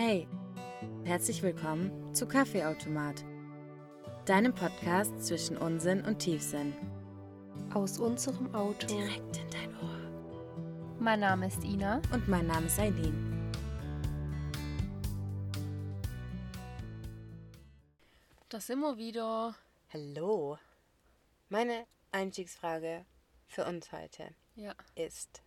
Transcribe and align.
Hey, 0.00 0.28
herzlich 1.02 1.42
willkommen 1.42 2.14
zu 2.14 2.28
Kaffeeautomat, 2.28 3.24
deinem 4.26 4.54
Podcast 4.54 5.26
zwischen 5.26 5.56
Unsinn 5.56 6.04
und 6.04 6.20
Tiefsinn. 6.20 6.72
Aus 7.74 7.98
unserem 7.98 8.54
Auto. 8.54 8.86
Direkt 8.86 9.38
in 9.38 9.50
dein 9.50 9.74
Ohr. 9.82 10.94
Mein 11.00 11.18
Name 11.18 11.48
ist 11.48 11.64
Ina. 11.64 12.00
Und 12.12 12.28
mein 12.28 12.46
Name 12.46 12.66
ist 12.66 12.78
Eileen. 12.78 13.50
Da 18.50 18.60
sind 18.60 18.78
wir 18.78 18.96
wieder. 18.98 19.56
Hallo. 19.92 20.58
Meine 21.48 21.88
Einstiegsfrage 22.12 23.04
für 23.48 23.64
uns 23.64 23.90
heute 23.90 24.32
Ja. 24.54 24.76
ist: 24.94 25.42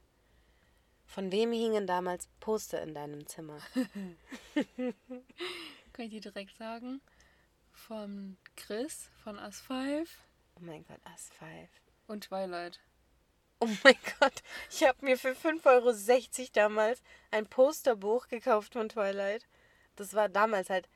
Von 1.12 1.30
wem 1.30 1.52
hingen 1.52 1.88
damals 1.88 2.30
Poster 2.40 2.82
in 2.82 2.94
deinem 2.94 3.28
Zimmer? 3.28 3.60
Kann 4.56 6.06
ich 6.06 6.10
dir 6.10 6.22
direkt 6.22 6.56
sagen? 6.56 7.02
Von 7.74 8.38
Chris 8.56 9.10
von 9.22 9.38
Us 9.38 9.60
5 9.60 10.10
Oh 10.56 10.62
mein 10.62 10.86
Gott, 10.86 11.02
As 11.04 11.30
5. 11.38 11.70
und 12.08 12.24
Twilight. 12.24 12.80
Oh 13.60 13.68
mein 13.84 13.98
Gott, 14.20 14.42
ich 14.70 14.84
habe 14.84 15.04
mir 15.04 15.18
für 15.18 15.34
5,60 15.34 15.66
Euro 15.66 16.50
damals 16.54 17.04
ein 17.30 17.46
Posterbuch 17.46 18.30
gekauft 18.30 18.72
von 18.72 18.88
Twilight. 18.88 19.46
Das 19.98 20.14
war 20.14 20.30
damals 20.30 20.70
halt 20.70 20.88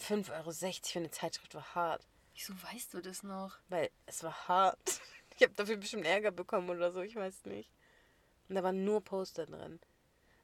5,60 0.00 0.32
Euro 0.32 0.52
für 0.52 0.98
eine 0.98 1.10
Zeitschrift, 1.12 1.54
war 1.54 1.76
hart. 1.76 2.08
Wieso 2.34 2.54
weißt 2.60 2.94
du 2.94 3.00
das 3.02 3.22
noch? 3.22 3.56
Weil 3.68 3.88
es 4.06 4.24
war 4.24 4.48
hart. 4.48 5.00
Ich 5.36 5.44
habe 5.44 5.54
dafür 5.54 5.78
bestimmt 5.78 6.04
Ärger 6.04 6.32
bekommen 6.32 6.68
oder 6.68 6.92
so, 6.92 7.00
ich 7.00 7.16
weiß 7.16 7.46
nicht. 7.46 7.70
Und 8.50 8.56
da 8.56 8.62
waren 8.62 8.84
nur 8.84 9.00
Poster 9.02 9.46
drin. 9.46 9.78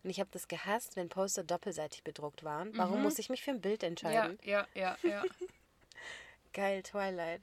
Und 0.05 0.11
ich 0.11 0.21
habe 0.21 0.31
das 0.33 0.47
gehasst, 0.49 0.95
wenn 0.97 1.09
Poster 1.09 1.43
doppelseitig 1.43 2.05
bedruckt 2.05 2.45
waren. 2.45 2.71
Warum 2.79 2.99
Mhm. 2.99 3.03
muss 3.03 3.19
ich 3.19 3.29
mich 3.29 3.43
für 3.43 3.51
ein 3.51 3.61
Bild 3.61 3.83
Ja, 3.83 3.89
entscheiden? 3.89 4.39
ja, 4.45 4.67
ja, 4.75 4.97
ja. 5.03 5.25
Geil, 6.53 6.83
Twilight. 6.83 7.43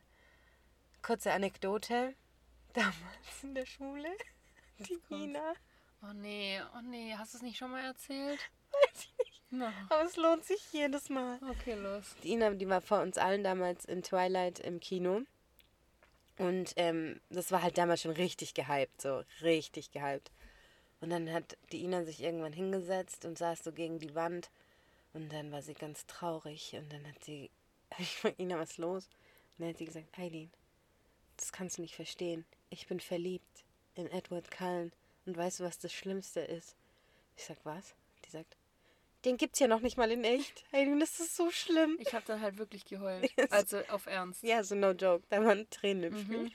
Kurze 1.02 1.33
Anekdote. 1.33 2.16
Damals 2.73 3.44
in 3.44 3.53
der 3.53 3.66
Schule. 3.66 4.09
Die. 4.80 5.00
Nina. 5.09 5.53
Oh 6.02 6.14
nee, 6.14 6.59
oh 6.75 6.81
nee, 6.81 7.14
hast 7.17 7.33
du 7.33 7.38
es 7.38 7.44
nicht 7.44 7.58
schon 7.58 7.72
mal 7.72 7.83
erzählt? 7.83 8.39
Weiß 8.72 9.03
ich 9.03 9.17
nicht. 9.20 9.42
Na, 9.52 9.72
Aber 9.89 10.03
es 10.03 10.16
lohnt 10.16 10.44
sich 10.45 10.72
jedes 10.73 11.09
Mal. 11.09 11.39
okay, 11.50 11.75
los. 11.75 12.16
Die 12.23 12.31
Ina, 12.31 12.50
die 12.52 12.67
war 12.67 12.81
vor 12.81 13.02
uns 13.02 13.17
allen 13.17 13.44
damals 13.44 13.86
in 13.86 14.02
Twilight 14.02 14.59
im 14.59 14.80
Kino. 14.80 15.22
Und 16.38 16.73
ähm, 16.77 17.22
das 17.30 17.52
war 17.52 17.61
halt 17.61 17.77
damals 17.77 18.02
schon 18.02 18.11
richtig 18.11 18.53
gehypt, 18.55 19.00
so 19.02 19.23
richtig 19.42 19.92
gehypt. 19.92 20.31
Und 21.04 21.09
dann 21.09 21.30
hat 21.34 21.58
die 21.73 21.84
Ina 21.84 22.06
sich 22.06 22.22
irgendwann 22.23 22.54
hingesetzt 22.54 23.26
und 23.26 23.38
saß 23.38 23.62
so 23.62 23.73
gegen 23.73 24.00
die 24.00 24.16
Wand. 24.16 24.50
Und 25.14 25.34
dann 25.34 25.52
war 25.52 25.62
sie 25.62 25.73
ganz 25.73 26.06
traurig. 26.06 26.73
Und 26.78 26.94
dann 26.94 27.06
hat 27.06 27.22
sie, 27.26 27.52
ich 28.00 28.16
frag 28.16 28.40
Ina, 28.40 28.58
was 28.58 28.72
ist 28.72 28.78
los? 28.78 29.08
Und 29.58 29.64
dann 29.66 29.70
hat 29.72 29.78
sie 29.80 29.86
gesagt, 29.86 30.18
Eileen, 30.18 30.50
das 31.36 31.52
kannst 31.52 31.78
du 31.78 31.82
nicht 31.82 31.94
verstehen. 31.94 32.45
Ich 32.70 32.88
bin 32.88 33.02
verliebt 33.02 33.66
in 33.95 34.08
Edward 34.12 34.50
Cullen. 34.50 34.94
Und 35.26 35.36
weißt 35.36 35.60
du, 35.60 35.66
was 35.66 35.78
das 35.78 35.92
Schlimmste 35.92 36.40
ist? 36.40 36.73
Ich 37.36 37.44
sag, 37.44 37.58
was? 37.66 37.95
Die 38.23 38.30
sagt, 38.30 38.56
den 39.26 39.36
gibt's 39.36 39.60
ja 39.60 39.67
noch 39.67 39.82
nicht 39.82 39.98
mal 39.98 40.10
in 40.10 40.23
echt. 40.23 40.64
Eileen, 40.72 41.02
das 41.02 41.20
ist 41.20 41.36
so 41.36 41.52
schlimm. 41.52 41.98
Ich 42.00 42.14
habe 42.14 42.23
dann 42.26 42.40
halt 42.40 42.58
wirklich 42.58 42.86
geheult. 42.86 43.30
Also 43.52 43.80
auf 43.90 44.06
Ernst. 44.06 44.42
Ja, 44.42 44.64
so 44.64 44.73
no 44.73 44.92
joke. 44.92 45.26
Da 45.30 45.44
waren 45.44 45.70
Tränen 45.70 46.04
im 46.04 46.14
Mhm. 46.14 46.22
Spiel. 46.23 46.52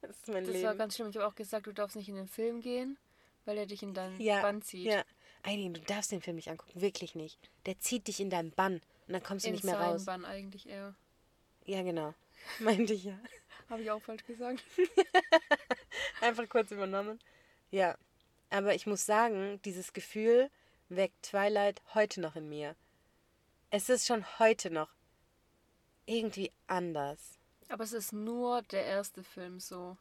Das 0.06 0.16
ist 0.16 0.28
mein 0.28 0.44
Das 0.44 0.54
Leben. 0.54 0.66
war 0.66 0.74
ganz 0.74 0.94
schlimm. 0.94 1.10
Ich 1.10 1.16
habe 1.16 1.26
auch 1.26 1.34
gesagt, 1.34 1.66
du 1.66 1.72
darfst 1.72 1.96
nicht 1.96 2.08
in 2.08 2.14
den 2.14 2.26
Film 2.26 2.60
gehen, 2.60 2.98
weil 3.44 3.58
er 3.58 3.66
dich 3.66 3.82
in 3.82 3.94
dein 3.94 4.18
ja, 4.20 4.40
Band 4.40 4.64
zieht. 4.64 4.86
Ja. 4.86 5.04
Eileen, 5.42 5.74
du 5.74 5.80
darfst 5.80 6.12
den 6.12 6.20
Film 6.20 6.36
nicht 6.36 6.50
angucken. 6.50 6.80
Wirklich 6.80 7.14
nicht. 7.14 7.38
Der 7.66 7.78
zieht 7.78 8.08
dich 8.08 8.20
in 8.20 8.30
deinen 8.30 8.50
Bann. 8.50 8.80
Und 9.06 9.12
dann 9.12 9.22
kommst 9.22 9.44
du 9.44 9.48
in 9.48 9.54
nicht 9.54 9.64
mehr 9.64 9.78
raus. 9.78 10.04
Bann 10.04 10.24
eigentlich 10.24 10.68
eher. 10.68 10.94
Ja, 11.64 11.82
genau. 11.82 12.14
Meinte 12.60 12.94
ich 12.94 13.04
ja. 13.04 13.18
Habe 13.68 13.82
ich 13.82 13.90
auch 13.90 14.02
falsch 14.02 14.24
gesagt. 14.24 14.62
Einfach 16.20 16.48
kurz 16.48 16.70
übernommen. 16.70 17.18
Ja. 17.70 17.96
Aber 18.50 18.74
ich 18.74 18.86
muss 18.86 19.06
sagen, 19.06 19.60
dieses 19.64 19.92
Gefühl 19.92 20.50
weckt 20.88 21.22
Twilight 21.22 21.80
heute 21.94 22.20
noch 22.20 22.36
in 22.36 22.48
mir. 22.48 22.74
Es 23.70 23.88
ist 23.88 24.06
schon 24.06 24.26
heute 24.40 24.70
noch 24.70 24.90
irgendwie 26.06 26.50
anders. 26.66 27.38
Aber 27.70 27.84
es 27.84 27.92
ist 27.92 28.12
nur 28.12 28.62
der 28.62 28.84
erste 28.84 29.22
Film 29.22 29.60
so. 29.60 29.96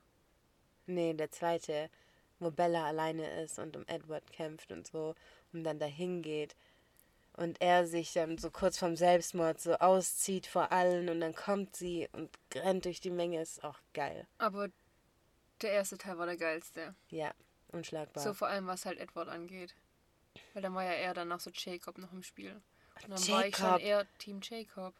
Nee, 0.87 1.13
der 1.13 1.31
zweite, 1.31 1.89
wo 2.39 2.49
Bella 2.49 2.85
alleine 2.85 3.43
ist 3.43 3.59
und 3.59 3.77
um 3.77 3.85
Edward 3.87 4.31
kämpft 4.31 4.71
und 4.71 4.87
so 4.87 5.13
und 5.53 5.63
dann 5.63 5.79
dahin 5.79 6.23
geht. 6.23 6.55
Und 7.33 7.61
er 7.61 7.85
sich 7.85 8.11
dann 8.11 8.39
so 8.39 8.49
kurz 8.49 8.79
vorm 8.79 8.95
Selbstmord 8.95 9.61
so 9.61 9.75
auszieht 9.75 10.47
vor 10.47 10.71
allen 10.71 11.09
und 11.09 11.21
dann 11.21 11.35
kommt 11.35 11.75
sie 11.75 12.09
und 12.11 12.29
rennt 12.55 12.85
durch 12.85 12.99
die 12.99 13.11
Menge. 13.11 13.39
Ist 13.39 13.63
auch 13.63 13.79
geil. 13.93 14.27
Aber 14.39 14.69
der 15.61 15.71
erste 15.71 15.97
Teil 15.97 16.17
war 16.17 16.25
der 16.25 16.37
geilste. 16.37 16.95
Ja, 17.09 17.31
unschlagbar. 17.71 18.23
So 18.23 18.33
vor 18.33 18.47
allem, 18.47 18.65
was 18.65 18.85
halt 18.85 18.97
Edward 18.97 19.29
angeht. 19.29 19.75
Weil 20.53 20.63
dann 20.63 20.73
war 20.73 20.83
ja 20.83 20.93
eher 20.93 21.13
danach 21.13 21.39
so 21.39 21.51
Jacob 21.53 21.99
noch 21.99 22.11
im 22.11 22.23
Spiel. 22.23 22.61
Und 23.03 23.11
dann 23.11 23.27
war 23.29 23.45
ich 23.45 23.55
schon 23.55 23.65
Jacob. 23.67 23.81
eher 23.81 24.07
Team 24.17 24.39
Jacob. 24.41 24.95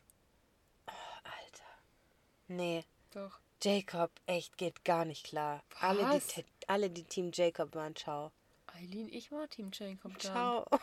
Nee, 2.50 2.84
Doch. 3.12 3.40
Jacob, 3.62 4.12
echt, 4.26 4.58
geht 4.58 4.84
gar 4.84 5.06
nicht 5.06 5.26
klar. 5.26 5.64
Alle 5.80 6.00
die, 6.00 6.04
Was? 6.04 6.44
Alle, 6.68 6.90
die 6.90 7.04
Team 7.04 7.32
Jacob 7.34 7.74
waren, 7.76 7.96
ciao. 7.96 8.32
Eileen, 8.76 9.10
ich 9.12 9.32
war 9.32 9.48
Team 9.50 9.70
Jacob 9.74 10.12
dann. 10.20 10.20
Ciao. 10.20 10.66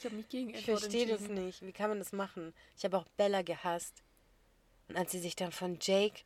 Ich 0.00 0.04
habe 0.04 0.14
mich 0.14 0.28
gegen 0.28 0.50
Ich 0.50 0.62
Edward 0.68 0.78
verstehe 0.78 1.06
das 1.08 1.22
nicht. 1.22 1.60
Wie 1.60 1.72
kann 1.72 1.88
man 1.88 1.98
das 1.98 2.12
machen? 2.12 2.54
Ich 2.76 2.84
habe 2.84 2.96
auch 2.96 3.08
Bella 3.16 3.42
gehasst. 3.42 4.04
Und 4.86 4.96
als 4.96 5.10
sie 5.10 5.18
sich 5.18 5.34
dann 5.34 5.50
von 5.50 5.76
Jake 5.80 6.20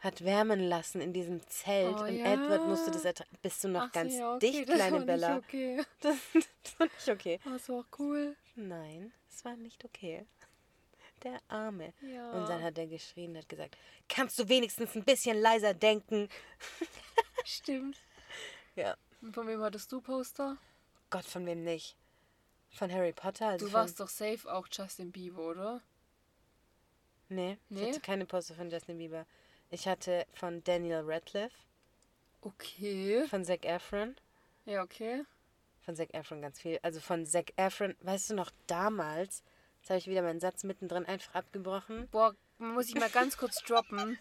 hat 0.00 0.22
wärmen 0.26 0.60
lassen 0.60 1.00
in 1.00 1.14
diesem 1.14 1.40
Zelt 1.48 1.96
Oh 1.96 2.02
und 2.04 2.18
ja. 2.18 2.34
Edward 2.34 2.68
musste 2.68 2.90
das 2.90 3.06
ertra- 3.06 3.24
bist 3.40 3.64
du 3.64 3.68
noch 3.68 3.84
Ach 3.84 3.92
ganz 3.92 4.14
ja, 4.14 4.34
okay, 4.34 4.50
dicht, 4.52 4.68
das 4.68 4.74
kleine 4.76 4.98
war 4.98 5.06
Bella. 5.06 5.34
Nicht 5.36 5.44
okay. 5.46 5.82
Das, 6.00 6.16
das 6.62 6.78
war 6.78 6.86
nicht 6.86 7.08
okay. 7.08 7.40
Das 7.44 7.68
war 7.70 7.76
auch 7.80 7.98
cool. 7.98 8.36
Nein, 8.56 9.10
es 9.30 9.42
war 9.42 9.56
nicht 9.56 9.82
okay. 9.86 10.26
Der 11.24 11.40
Arme. 11.48 11.92
Ja. 12.02 12.30
Und 12.32 12.48
dann 12.48 12.62
hat 12.62 12.76
er 12.78 12.86
geschrien, 12.86 13.36
hat 13.36 13.48
gesagt, 13.48 13.76
kannst 14.08 14.38
du 14.38 14.48
wenigstens 14.48 14.94
ein 14.94 15.04
bisschen 15.04 15.40
leiser 15.40 15.72
denken? 15.74 16.28
Stimmt. 17.44 17.96
Ja. 18.76 18.96
Und 19.22 19.34
von 19.34 19.46
wem 19.48 19.62
hattest 19.62 19.90
du 19.90 20.00
Poster? 20.02 20.58
Gott, 21.10 21.24
von 21.24 21.46
wem 21.46 21.64
nicht? 21.64 21.96
Von 22.70 22.92
Harry 22.92 23.12
Potter? 23.12 23.48
Also 23.48 23.66
Du 23.66 23.72
warst 23.72 24.00
doch 24.00 24.08
safe 24.08 24.52
auch 24.52 24.66
Justin 24.70 25.12
Bieber, 25.12 25.42
oder? 25.48 25.80
Nee, 27.28 27.52
ich 27.70 27.76
Nee? 27.76 27.88
hatte 27.88 28.00
keine 28.00 28.26
Poster 28.26 28.54
von 28.54 28.70
Justin 28.70 28.98
Bieber. 28.98 29.26
Ich 29.70 29.88
hatte 29.88 30.26
von 30.34 30.62
Daniel 30.64 31.02
Radcliffe, 31.06 31.56
Okay. 32.42 33.26
von 33.28 33.44
Zac 33.44 33.64
Efron. 33.64 34.14
Ja, 34.66 34.82
okay. 34.82 35.24
Von 35.84 35.96
Zac 35.96 36.12
Efron 36.12 36.42
ganz 36.42 36.60
viel. 36.60 36.78
Also 36.82 37.00
von 37.00 37.24
Zac 37.24 37.52
Efron, 37.56 37.96
weißt 38.02 38.30
du 38.30 38.34
noch, 38.34 38.50
damals, 38.66 39.42
jetzt 39.84 39.90
habe 39.90 39.98
ich 39.98 40.06
wieder 40.06 40.22
meinen 40.22 40.40
Satz 40.40 40.64
mittendrin 40.64 41.04
einfach 41.04 41.34
abgebrochen. 41.34 42.08
Boah, 42.10 42.34
muss 42.56 42.88
ich 42.88 42.94
mal 42.94 43.10
ganz 43.10 43.36
kurz 43.36 43.62
droppen. 43.62 44.18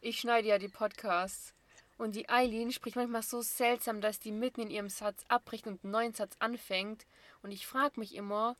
Ich 0.00 0.18
schneide 0.18 0.48
ja 0.48 0.58
die 0.58 0.68
Podcasts. 0.68 1.54
Und 1.96 2.16
die 2.16 2.28
Eileen 2.28 2.72
spricht 2.72 2.96
manchmal 2.96 3.22
so 3.22 3.40
seltsam, 3.40 4.00
dass 4.00 4.18
die 4.18 4.32
mitten 4.32 4.62
in 4.62 4.70
ihrem 4.70 4.88
Satz 4.88 5.22
abbricht 5.28 5.68
und 5.68 5.84
einen 5.84 5.92
neuen 5.92 6.14
Satz 6.14 6.34
anfängt. 6.40 7.06
Und 7.42 7.52
ich 7.52 7.64
frage 7.64 8.00
mich 8.00 8.16
immer, 8.16 8.56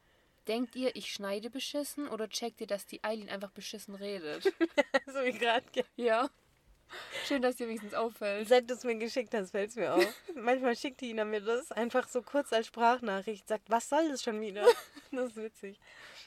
denkt 0.46 0.76
ihr, 0.76 0.94
ich 0.94 1.12
schneide 1.12 1.50
beschissen 1.50 2.06
oder 2.06 2.28
checkt 2.28 2.60
ihr, 2.60 2.68
dass 2.68 2.86
die 2.86 3.02
Eileen 3.02 3.30
einfach 3.30 3.50
beschissen 3.50 3.96
redet? 3.96 4.44
so 5.06 5.24
wie 5.24 5.32
gerade. 5.32 5.66
ja. 5.96 6.30
Schön, 7.26 7.42
dass 7.42 7.56
dir 7.56 7.66
wenigstens 7.66 7.94
auffällt. 7.94 8.46
Seit 8.46 8.70
du 8.70 8.74
es 8.74 8.84
mir 8.84 8.94
geschickt 8.94 9.34
hast, 9.34 9.50
fällt 9.50 9.70
es 9.70 9.76
mir 9.76 9.94
auf. 9.94 10.06
Manchmal 10.36 10.76
schickt 10.76 11.00
die 11.00 11.10
Ina 11.10 11.24
mir 11.24 11.40
das 11.40 11.72
einfach 11.72 12.06
so 12.06 12.22
kurz 12.22 12.52
als 12.52 12.68
Sprachnachricht, 12.68 13.48
sagt, 13.48 13.68
was 13.70 13.88
soll 13.88 14.08
das 14.08 14.22
schon 14.22 14.40
wieder? 14.40 14.64
Das 15.10 15.30
ist 15.30 15.36
witzig. 15.36 15.78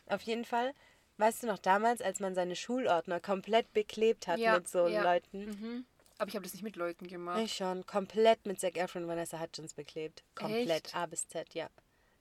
Auf 0.09 0.21
jeden 0.21 0.45
Fall, 0.45 0.73
weißt 1.17 1.43
du 1.43 1.47
noch 1.47 1.59
damals, 1.59 2.01
als 2.01 2.19
man 2.19 2.35
seine 2.35 2.55
Schulordner 2.55 3.19
komplett 3.19 3.71
beklebt 3.73 4.27
hat 4.27 4.39
Ja, 4.39 4.55
mit 4.55 4.67
so 4.67 4.87
ja. 4.87 5.03
Leuten? 5.03 5.45
Mhm. 5.45 5.85
Aber 6.17 6.29
ich 6.29 6.35
habe 6.35 6.43
das 6.43 6.53
nicht 6.53 6.63
mit 6.63 6.75
Leuten 6.75 7.07
gemacht. 7.07 7.39
Ich 7.41 7.55
schon, 7.55 7.85
komplett 7.85 8.45
mit 8.45 8.59
Zac 8.59 8.77
Efron 8.77 9.03
und 9.03 9.09
Vanessa 9.09 9.39
Hudgens 9.39 9.73
beklebt. 9.73 10.23
Komplett, 10.33 10.85
Echt? 10.85 10.95
A 10.95 11.05
bis 11.05 11.27
Z, 11.27 11.53
ja. 11.53 11.69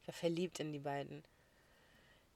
Ich 0.02 0.08
war 0.08 0.14
verliebt 0.14 0.60
in 0.60 0.72
die 0.72 0.78
beiden. 0.78 1.24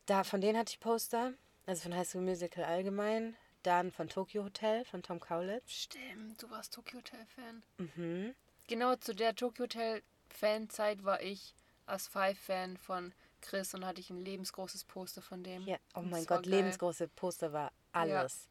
Da, 0.06 0.24
von 0.24 0.40
denen 0.40 0.58
hatte 0.58 0.70
ich 0.70 0.80
Poster, 0.80 1.34
also 1.66 1.82
von 1.82 1.94
High 1.94 2.08
School 2.08 2.22
Musical 2.22 2.64
allgemein, 2.64 3.36
dann 3.62 3.92
von 3.92 4.08
Tokyo 4.08 4.44
Hotel, 4.44 4.84
von 4.86 5.02
Tom 5.02 5.20
Kaulitz. 5.20 5.70
Stimmt, 5.70 6.42
du 6.42 6.50
warst 6.50 6.72
Tokyo 6.72 6.98
Hotel 6.98 7.26
Fan. 7.26 7.62
Mhm. 7.76 8.34
Genau 8.66 8.96
zu 8.96 9.14
der 9.14 9.34
Tokyo 9.34 9.64
Hotel 9.64 10.02
Fanzeit 10.30 11.04
war 11.04 11.20
ich 11.20 11.54
als 11.86 12.06
Five 12.08 12.38
Fan 12.38 12.76
von 12.78 13.12
Chris 13.40 13.74
und 13.74 13.84
hatte 13.84 14.00
ich 14.00 14.10
ein 14.10 14.24
lebensgroßes 14.24 14.84
Poster 14.84 15.22
von 15.22 15.42
dem. 15.42 15.66
Ja, 15.66 15.76
oh 15.94 16.00
Und 16.00 16.10
mein 16.10 16.26
Gott, 16.26 16.46
lebensgroße 16.46 17.08
Poster 17.08 17.52
war 17.52 17.72
alles. 17.92 18.48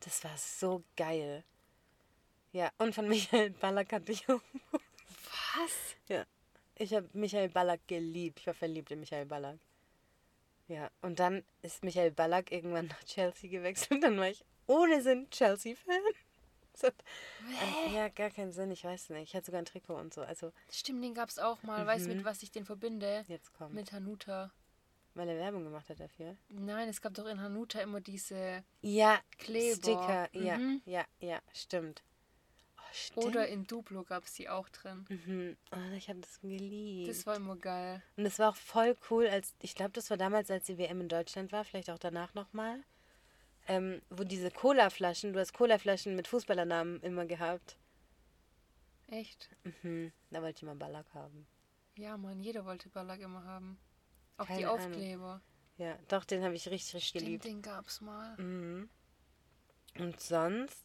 Das 0.00 0.24
war 0.24 0.36
so 0.36 0.82
geil. 0.96 1.44
Ja, 2.52 2.70
und 2.78 2.94
von 2.94 3.08
Michael 3.08 3.50
Ballack 3.50 3.92
hatte 3.92 4.12
ich 4.12 4.28
auch. 4.28 4.42
Was? 4.72 5.96
Ja, 6.08 6.24
ich 6.76 6.94
habe 6.94 7.08
Michael 7.12 7.48
Ballack 7.48 7.86
geliebt. 7.86 8.40
Ich 8.40 8.46
war 8.46 8.54
verliebt 8.54 8.90
in 8.90 9.00
Michael 9.00 9.26
Ballack. 9.26 9.58
Ja, 10.68 10.90
und 11.02 11.18
dann 11.18 11.44
ist 11.60 11.84
Michael 11.84 12.12
Ballack 12.12 12.50
irgendwann 12.50 12.86
nach 12.86 13.04
Chelsea 13.04 13.50
gewechselt. 13.50 14.02
Dann 14.02 14.16
war 14.18 14.28
ich 14.28 14.44
ohne 14.66 15.02
Sinn 15.02 15.28
Chelsea-Fan. 15.30 16.00
Ja, 17.92 18.08
gar 18.08 18.30
keinen 18.30 18.52
Sinn, 18.52 18.70
ich 18.70 18.84
weiß 18.84 19.10
nicht. 19.10 19.30
Ich 19.30 19.34
hatte 19.36 19.46
sogar 19.46 19.60
ein 19.60 19.64
Trikot 19.66 19.94
und 19.96 20.14
so. 20.14 20.22
Also, 20.22 20.52
Stimmt, 20.70 21.02
den 21.04 21.14
gab's 21.14 21.38
auch 21.38 21.62
mal. 21.62 21.86
Weißt 21.86 22.06
du, 22.06 22.10
Mhm. 22.10 22.16
mit 22.16 22.24
was 22.24 22.42
ich 22.42 22.50
den 22.50 22.64
verbinde? 22.64 23.24
jetzt 23.28 23.52
kommt. 23.52 23.74
Mit 23.74 23.92
Hanuta. 23.92 24.50
Weil 25.14 25.28
er 25.28 25.36
Werbung 25.36 25.64
gemacht 25.64 25.88
hat 25.90 26.00
dafür. 26.00 26.36
Nein, 26.48 26.88
es 26.88 27.02
gab 27.02 27.12
doch 27.14 27.26
in 27.26 27.40
Hanuta 27.40 27.80
immer 27.80 28.00
diese 28.00 28.64
Ja, 28.80 29.20
Kleber. 29.38 29.76
Sticker. 29.76 30.28
Ja, 30.34 30.56
Mhm. 30.56 30.80
ja, 30.86 31.04
ja, 31.20 31.40
stimmt. 31.52 32.02
Oh, 32.78 32.82
stimmt. 32.92 33.26
Oder 33.26 33.46
in 33.48 33.66
Duplo 33.66 34.04
gab's 34.04 34.32
die 34.34 34.48
auch 34.48 34.70
drin. 34.70 35.04
Mhm. 35.10 35.56
Oh, 35.72 35.94
ich 35.96 36.08
habe 36.08 36.20
das 36.20 36.40
geliebt. 36.40 37.10
Das 37.10 37.26
war 37.26 37.36
immer 37.36 37.56
geil. 37.56 38.02
Und 38.16 38.24
es 38.24 38.38
war 38.38 38.48
auch 38.50 38.56
voll 38.56 38.96
cool, 39.10 39.26
als 39.28 39.52
ich 39.60 39.74
glaube, 39.74 39.92
das 39.92 40.08
war 40.08 40.16
damals, 40.16 40.50
als 40.50 40.64
die 40.64 40.78
WM 40.78 41.02
in 41.02 41.08
Deutschland 41.10 41.52
war, 41.52 41.64
vielleicht 41.64 41.90
auch 41.90 41.98
danach 41.98 42.32
nochmal. 42.32 42.82
Ähm, 43.68 44.02
wo 44.10 44.24
diese 44.24 44.50
Cola-Flaschen, 44.50 45.32
du 45.32 45.38
hast 45.40 45.52
Cola-Flaschen 45.52 46.16
mit 46.16 46.26
Fußballernamen 46.26 47.00
immer 47.02 47.26
gehabt. 47.26 47.76
Echt? 49.08 49.50
Mhm. 49.82 50.12
Da 50.30 50.42
wollte 50.42 50.58
ich 50.58 50.62
mal 50.62 50.74
Ballack 50.74 51.06
haben. 51.14 51.46
Ja, 51.96 52.16
Mann, 52.16 52.40
jeder 52.40 52.64
wollte 52.64 52.88
Ballack 52.88 53.20
immer 53.20 53.44
haben. 53.44 53.78
Auch 54.38 54.46
die 54.46 54.54
Keine 54.54 54.70
Ahnung. 54.70 54.86
Aufkleber. 54.92 55.40
Ja, 55.76 55.96
doch, 56.08 56.24
den 56.24 56.42
habe 56.42 56.54
ich 56.54 56.68
richtig, 56.68 56.94
richtig 56.94 57.08
Stimmt, 57.08 57.24
geliebt. 57.24 57.44
den 57.44 57.62
gab's 57.62 58.00
mal. 58.00 58.36
Mhm. 58.36 58.88
Und 59.98 60.20
sonst, 60.20 60.84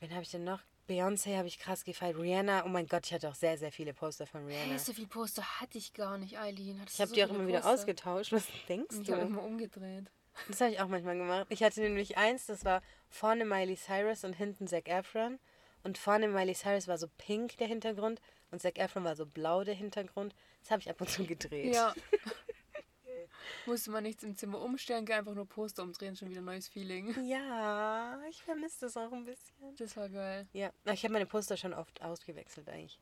wen 0.00 0.10
habe 0.12 0.22
ich 0.22 0.30
denn 0.30 0.44
noch? 0.44 0.62
Beyoncé 0.88 1.36
habe 1.36 1.48
ich 1.48 1.58
krass 1.58 1.84
gefeiert. 1.84 2.16
Rihanna, 2.16 2.64
oh 2.64 2.68
mein 2.68 2.86
Gott, 2.86 3.04
ich 3.06 3.12
hatte 3.12 3.28
auch 3.28 3.34
sehr, 3.34 3.58
sehr 3.58 3.70
viele 3.70 3.92
Poster 3.92 4.26
von 4.26 4.46
Rihanna. 4.46 4.70
Hey, 4.72 4.78
so 4.78 4.94
viel 4.94 5.06
Poster 5.06 5.42
hatte 5.60 5.76
ich 5.76 5.92
gar 5.92 6.16
nicht, 6.16 6.38
Eileen. 6.38 6.82
Ich 6.86 6.96
du 6.96 7.00
habe 7.02 7.08
so 7.10 7.14
die 7.14 7.22
auch 7.24 7.26
viele 7.28 7.38
immer 7.40 7.48
wieder 7.48 7.60
Poster? 7.60 7.74
ausgetauscht. 7.74 8.32
Was 8.32 8.46
denkst 8.68 8.96
Und 8.96 9.02
Ich 9.02 9.10
habe 9.12 9.20
du? 9.22 9.26
immer 9.28 9.42
umgedreht. 9.42 10.10
Das 10.46 10.60
habe 10.60 10.70
ich 10.70 10.80
auch 10.80 10.88
manchmal 10.88 11.16
gemacht. 11.16 11.46
Ich 11.50 11.62
hatte 11.62 11.80
nämlich 11.80 12.16
eins, 12.16 12.46
das 12.46 12.64
war 12.64 12.82
vorne 13.08 13.44
Miley 13.44 13.76
Cyrus 13.76 14.24
und 14.24 14.34
hinten 14.34 14.66
Zac 14.66 14.88
Efron. 14.88 15.38
Und 15.82 15.98
vorne 15.98 16.28
Miley 16.28 16.54
Cyrus 16.54 16.88
war 16.88 16.98
so 16.98 17.08
pink 17.18 17.56
der 17.58 17.66
Hintergrund 17.66 18.20
und 18.50 18.60
Zac 18.60 18.78
Efron 18.78 19.04
war 19.04 19.16
so 19.16 19.26
blau 19.26 19.64
der 19.64 19.74
Hintergrund. 19.74 20.34
Das 20.62 20.70
habe 20.70 20.82
ich 20.82 20.90
ab 20.90 21.00
und 21.00 21.08
zu 21.08 21.24
gedreht. 21.24 21.74
Ja. 21.74 21.94
Musste 23.66 23.90
man 23.90 24.02
nichts 24.02 24.22
im 24.22 24.36
Zimmer 24.36 24.60
umstellen, 24.60 25.04
geh 25.04 25.14
einfach 25.14 25.34
nur 25.34 25.46
Poster 25.46 25.82
umdrehen, 25.82 26.16
schon 26.16 26.30
wieder 26.30 26.40
neues 26.40 26.68
Feeling. 26.68 27.14
Ja, 27.26 28.18
ich 28.28 28.42
vermisse 28.42 28.80
das 28.80 28.96
auch 28.96 29.12
ein 29.12 29.24
bisschen. 29.24 29.76
Das 29.76 29.96
war 29.96 30.08
geil. 30.08 30.46
Ja, 30.52 30.72
ich 30.92 31.02
habe 31.04 31.12
meine 31.12 31.26
Poster 31.26 31.56
schon 31.56 31.74
oft 31.74 32.02
ausgewechselt 32.02 32.68
eigentlich. 32.68 32.98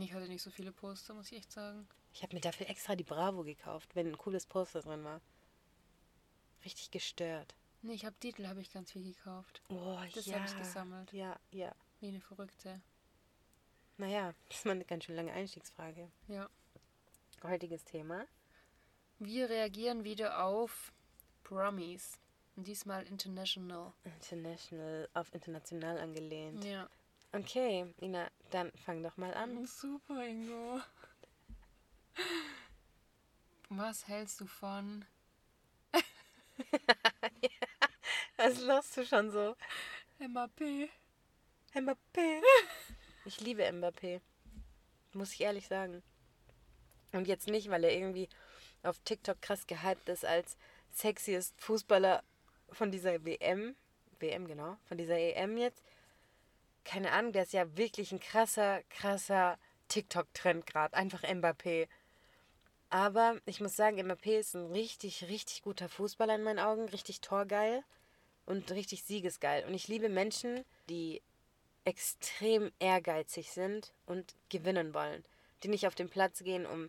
Ich 0.00 0.12
hatte 0.12 0.28
nicht 0.28 0.42
so 0.42 0.50
viele 0.50 0.72
Poster, 0.72 1.14
muss 1.14 1.32
ich 1.32 1.38
echt 1.38 1.52
sagen. 1.52 1.88
Ich 2.12 2.22
habe 2.22 2.34
mir 2.34 2.40
dafür 2.40 2.68
extra 2.68 2.94
die 2.94 3.04
Bravo 3.04 3.42
gekauft, 3.42 3.94
wenn 3.94 4.08
ein 4.08 4.18
cooles 4.18 4.46
Poster 4.46 4.80
drin 4.80 5.04
war. 5.04 5.20
Richtig 6.64 6.90
gestört. 6.90 7.54
Nee, 7.82 7.94
ich 7.94 8.04
habe 8.04 8.16
Titel, 8.18 8.46
habe 8.46 8.60
ich 8.60 8.72
ganz 8.72 8.92
viel 8.92 9.04
gekauft. 9.12 9.62
Oh, 9.68 9.98
Das 10.14 10.26
ja. 10.26 10.40
hab 10.40 10.46
ich 10.48 10.56
gesammelt. 10.56 11.12
Ja, 11.12 11.38
ja. 11.52 11.72
Wie 12.00 12.08
eine 12.08 12.20
Verrückte. 12.20 12.80
Naja, 13.96 14.34
das 14.48 14.58
ist 14.58 14.64
mal 14.66 14.72
eine 14.72 14.84
ganz 14.84 15.04
schön 15.04 15.16
lange 15.16 15.32
Einstiegsfrage. 15.32 16.08
Ja. 16.28 16.48
Heutiges 17.42 17.84
Thema. 17.84 18.26
Wir 19.18 19.48
reagieren 19.48 20.04
wieder 20.04 20.44
auf 20.44 20.92
Promis. 21.44 22.18
Und 22.56 22.66
diesmal 22.66 23.06
international. 23.06 23.92
International, 24.04 25.08
auf 25.14 25.32
international 25.32 25.98
angelehnt. 25.98 26.64
Ja. 26.64 26.88
Okay, 27.32 27.92
Ina, 28.00 28.28
dann 28.50 28.72
fang 28.84 29.02
doch 29.02 29.16
mal 29.16 29.32
an. 29.34 29.64
Super, 29.66 30.26
Ingo. 30.26 30.80
Was 33.68 34.08
hältst 34.08 34.40
du 34.40 34.46
von 34.46 35.04
Was 38.36 38.60
lachst 38.60 38.96
du 38.96 39.04
schon 39.04 39.30
so? 39.30 39.56
MAP? 40.18 40.88
Mbappé. 41.74 42.42
Ich 43.24 43.40
liebe 43.40 43.62
Mbappé. 43.64 44.20
Muss 45.12 45.32
ich 45.32 45.40
ehrlich 45.40 45.68
sagen. 45.68 46.02
Und 47.12 47.28
jetzt 47.28 47.48
nicht, 47.48 47.70
weil 47.70 47.84
er 47.84 47.92
irgendwie 47.92 48.28
auf 48.82 48.98
TikTok 49.04 49.40
krass 49.40 49.66
gehypt 49.66 50.08
ist 50.08 50.24
als 50.24 50.56
sexiest 50.90 51.60
Fußballer 51.60 52.22
von 52.70 52.90
dieser 52.90 53.24
WM. 53.24 53.76
WM, 54.20 54.46
genau. 54.46 54.76
Von 54.86 54.98
dieser 54.98 55.18
EM 55.18 55.56
jetzt. 55.56 55.82
Keine 56.84 57.12
Ahnung, 57.12 57.32
der 57.32 57.42
ist 57.42 57.52
ja 57.52 57.76
wirklich 57.76 58.12
ein 58.12 58.20
krasser, 58.20 58.82
krasser 58.90 59.58
TikTok-Trend 59.88 60.66
gerade. 60.66 60.94
Einfach 60.94 61.22
Mbappé. 61.22 61.88
Aber 62.90 63.40
ich 63.44 63.60
muss 63.60 63.76
sagen, 63.76 64.00
Mbappé 64.00 64.38
ist 64.38 64.54
ein 64.54 64.66
richtig, 64.72 65.28
richtig 65.28 65.62
guter 65.62 65.88
Fußballer 65.88 66.34
in 66.34 66.42
meinen 66.42 66.58
Augen. 66.58 66.88
Richtig 66.88 67.20
torgeil 67.20 67.82
und 68.46 68.70
richtig 68.70 69.04
siegesgeil. 69.04 69.66
Und 69.66 69.74
ich 69.74 69.88
liebe 69.88 70.08
Menschen, 70.08 70.64
die 70.88 71.20
extrem 71.84 72.72
ehrgeizig 72.78 73.50
sind 73.50 73.92
und 74.06 74.34
gewinnen 74.48 74.94
wollen. 74.94 75.24
Die 75.62 75.68
nicht 75.68 75.86
auf 75.86 75.94
den 75.94 76.08
Platz 76.08 76.42
gehen, 76.42 76.66
um, 76.66 76.88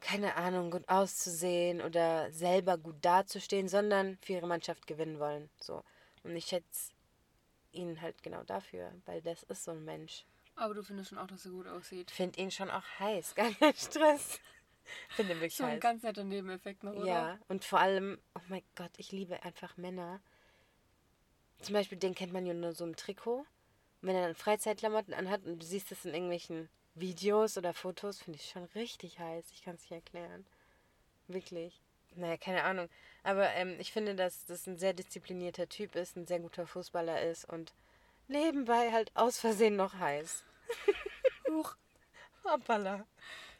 keine 0.00 0.36
Ahnung, 0.36 0.70
gut 0.70 0.88
auszusehen 0.88 1.80
oder 1.80 2.30
selber 2.32 2.76
gut 2.76 2.96
dazustehen, 3.02 3.68
sondern 3.68 4.18
für 4.20 4.34
ihre 4.34 4.46
Mannschaft 4.46 4.86
gewinnen 4.86 5.18
wollen. 5.18 5.48
So. 5.60 5.82
Und 6.24 6.36
ich 6.36 6.46
schätze 6.46 6.92
ihn 7.72 8.00
halt 8.00 8.22
genau 8.22 8.42
dafür, 8.42 8.92
weil 9.06 9.22
das 9.22 9.42
ist 9.44 9.64
so 9.64 9.70
ein 9.70 9.84
Mensch. 9.84 10.24
Aber 10.56 10.74
du 10.74 10.82
findest 10.82 11.10
schon 11.10 11.18
auch, 11.18 11.26
dass 11.26 11.44
er 11.44 11.50
gut 11.52 11.66
aussieht. 11.66 12.10
Ich 12.10 12.16
finde 12.16 12.40
ihn 12.40 12.50
schon 12.50 12.70
auch 12.70 12.84
heiß, 12.98 13.34
gar 13.34 13.50
kein 13.52 13.74
Stress. 13.74 14.38
Finde 15.10 15.34
wirklich 15.36 15.56
So 15.56 15.64
ein 15.64 15.72
heiß. 15.72 15.80
ganz 15.80 16.02
netter 16.02 16.24
Nebeneffekt 16.24 16.82
noch, 16.84 16.94
oder? 16.94 17.06
Ja, 17.06 17.38
und 17.48 17.64
vor 17.64 17.80
allem, 17.80 18.18
oh 18.34 18.40
mein 18.48 18.62
Gott, 18.74 18.90
ich 18.96 19.12
liebe 19.12 19.42
einfach 19.44 19.76
Männer. 19.76 20.20
Zum 21.60 21.74
Beispiel, 21.74 21.98
den 21.98 22.14
kennt 22.14 22.32
man 22.32 22.44
ja 22.44 22.54
nur 22.54 22.72
so 22.72 22.84
im 22.84 22.96
Trikot. 22.96 23.38
Und 23.38 23.46
wenn 24.08 24.16
er 24.16 24.26
dann 24.26 24.34
Freizeitklamotten 24.34 25.14
anhat 25.14 25.44
und 25.46 25.60
du 25.60 25.66
siehst 25.66 25.90
das 25.92 26.04
in 26.04 26.12
irgendwelchen 26.12 26.68
Videos 26.94 27.56
oder 27.56 27.72
Fotos, 27.72 28.20
finde 28.20 28.38
ich 28.40 28.50
schon 28.50 28.64
richtig 28.74 29.18
heiß. 29.20 29.44
Ich 29.52 29.62
kann 29.62 29.76
es 29.76 29.82
nicht 29.82 29.92
erklären. 29.92 30.44
Wirklich. 31.28 31.80
Naja, 32.16 32.36
keine 32.36 32.64
Ahnung. 32.64 32.88
Aber 33.22 33.48
ähm, 33.54 33.76
ich 33.78 33.92
finde, 33.92 34.14
dass 34.16 34.44
das 34.44 34.66
ein 34.66 34.76
sehr 34.76 34.92
disziplinierter 34.92 35.68
Typ 35.68 35.94
ist, 35.94 36.16
ein 36.16 36.26
sehr 36.26 36.40
guter 36.40 36.66
Fußballer 36.66 37.22
ist 37.22 37.44
und 37.46 37.72
nebenbei 38.28 38.92
halt 38.92 39.10
aus 39.14 39.38
Versehen 39.38 39.76
noch 39.76 39.94
heiß. 39.94 40.44
Huch. 41.48 41.76
Hoppala. 42.44 43.06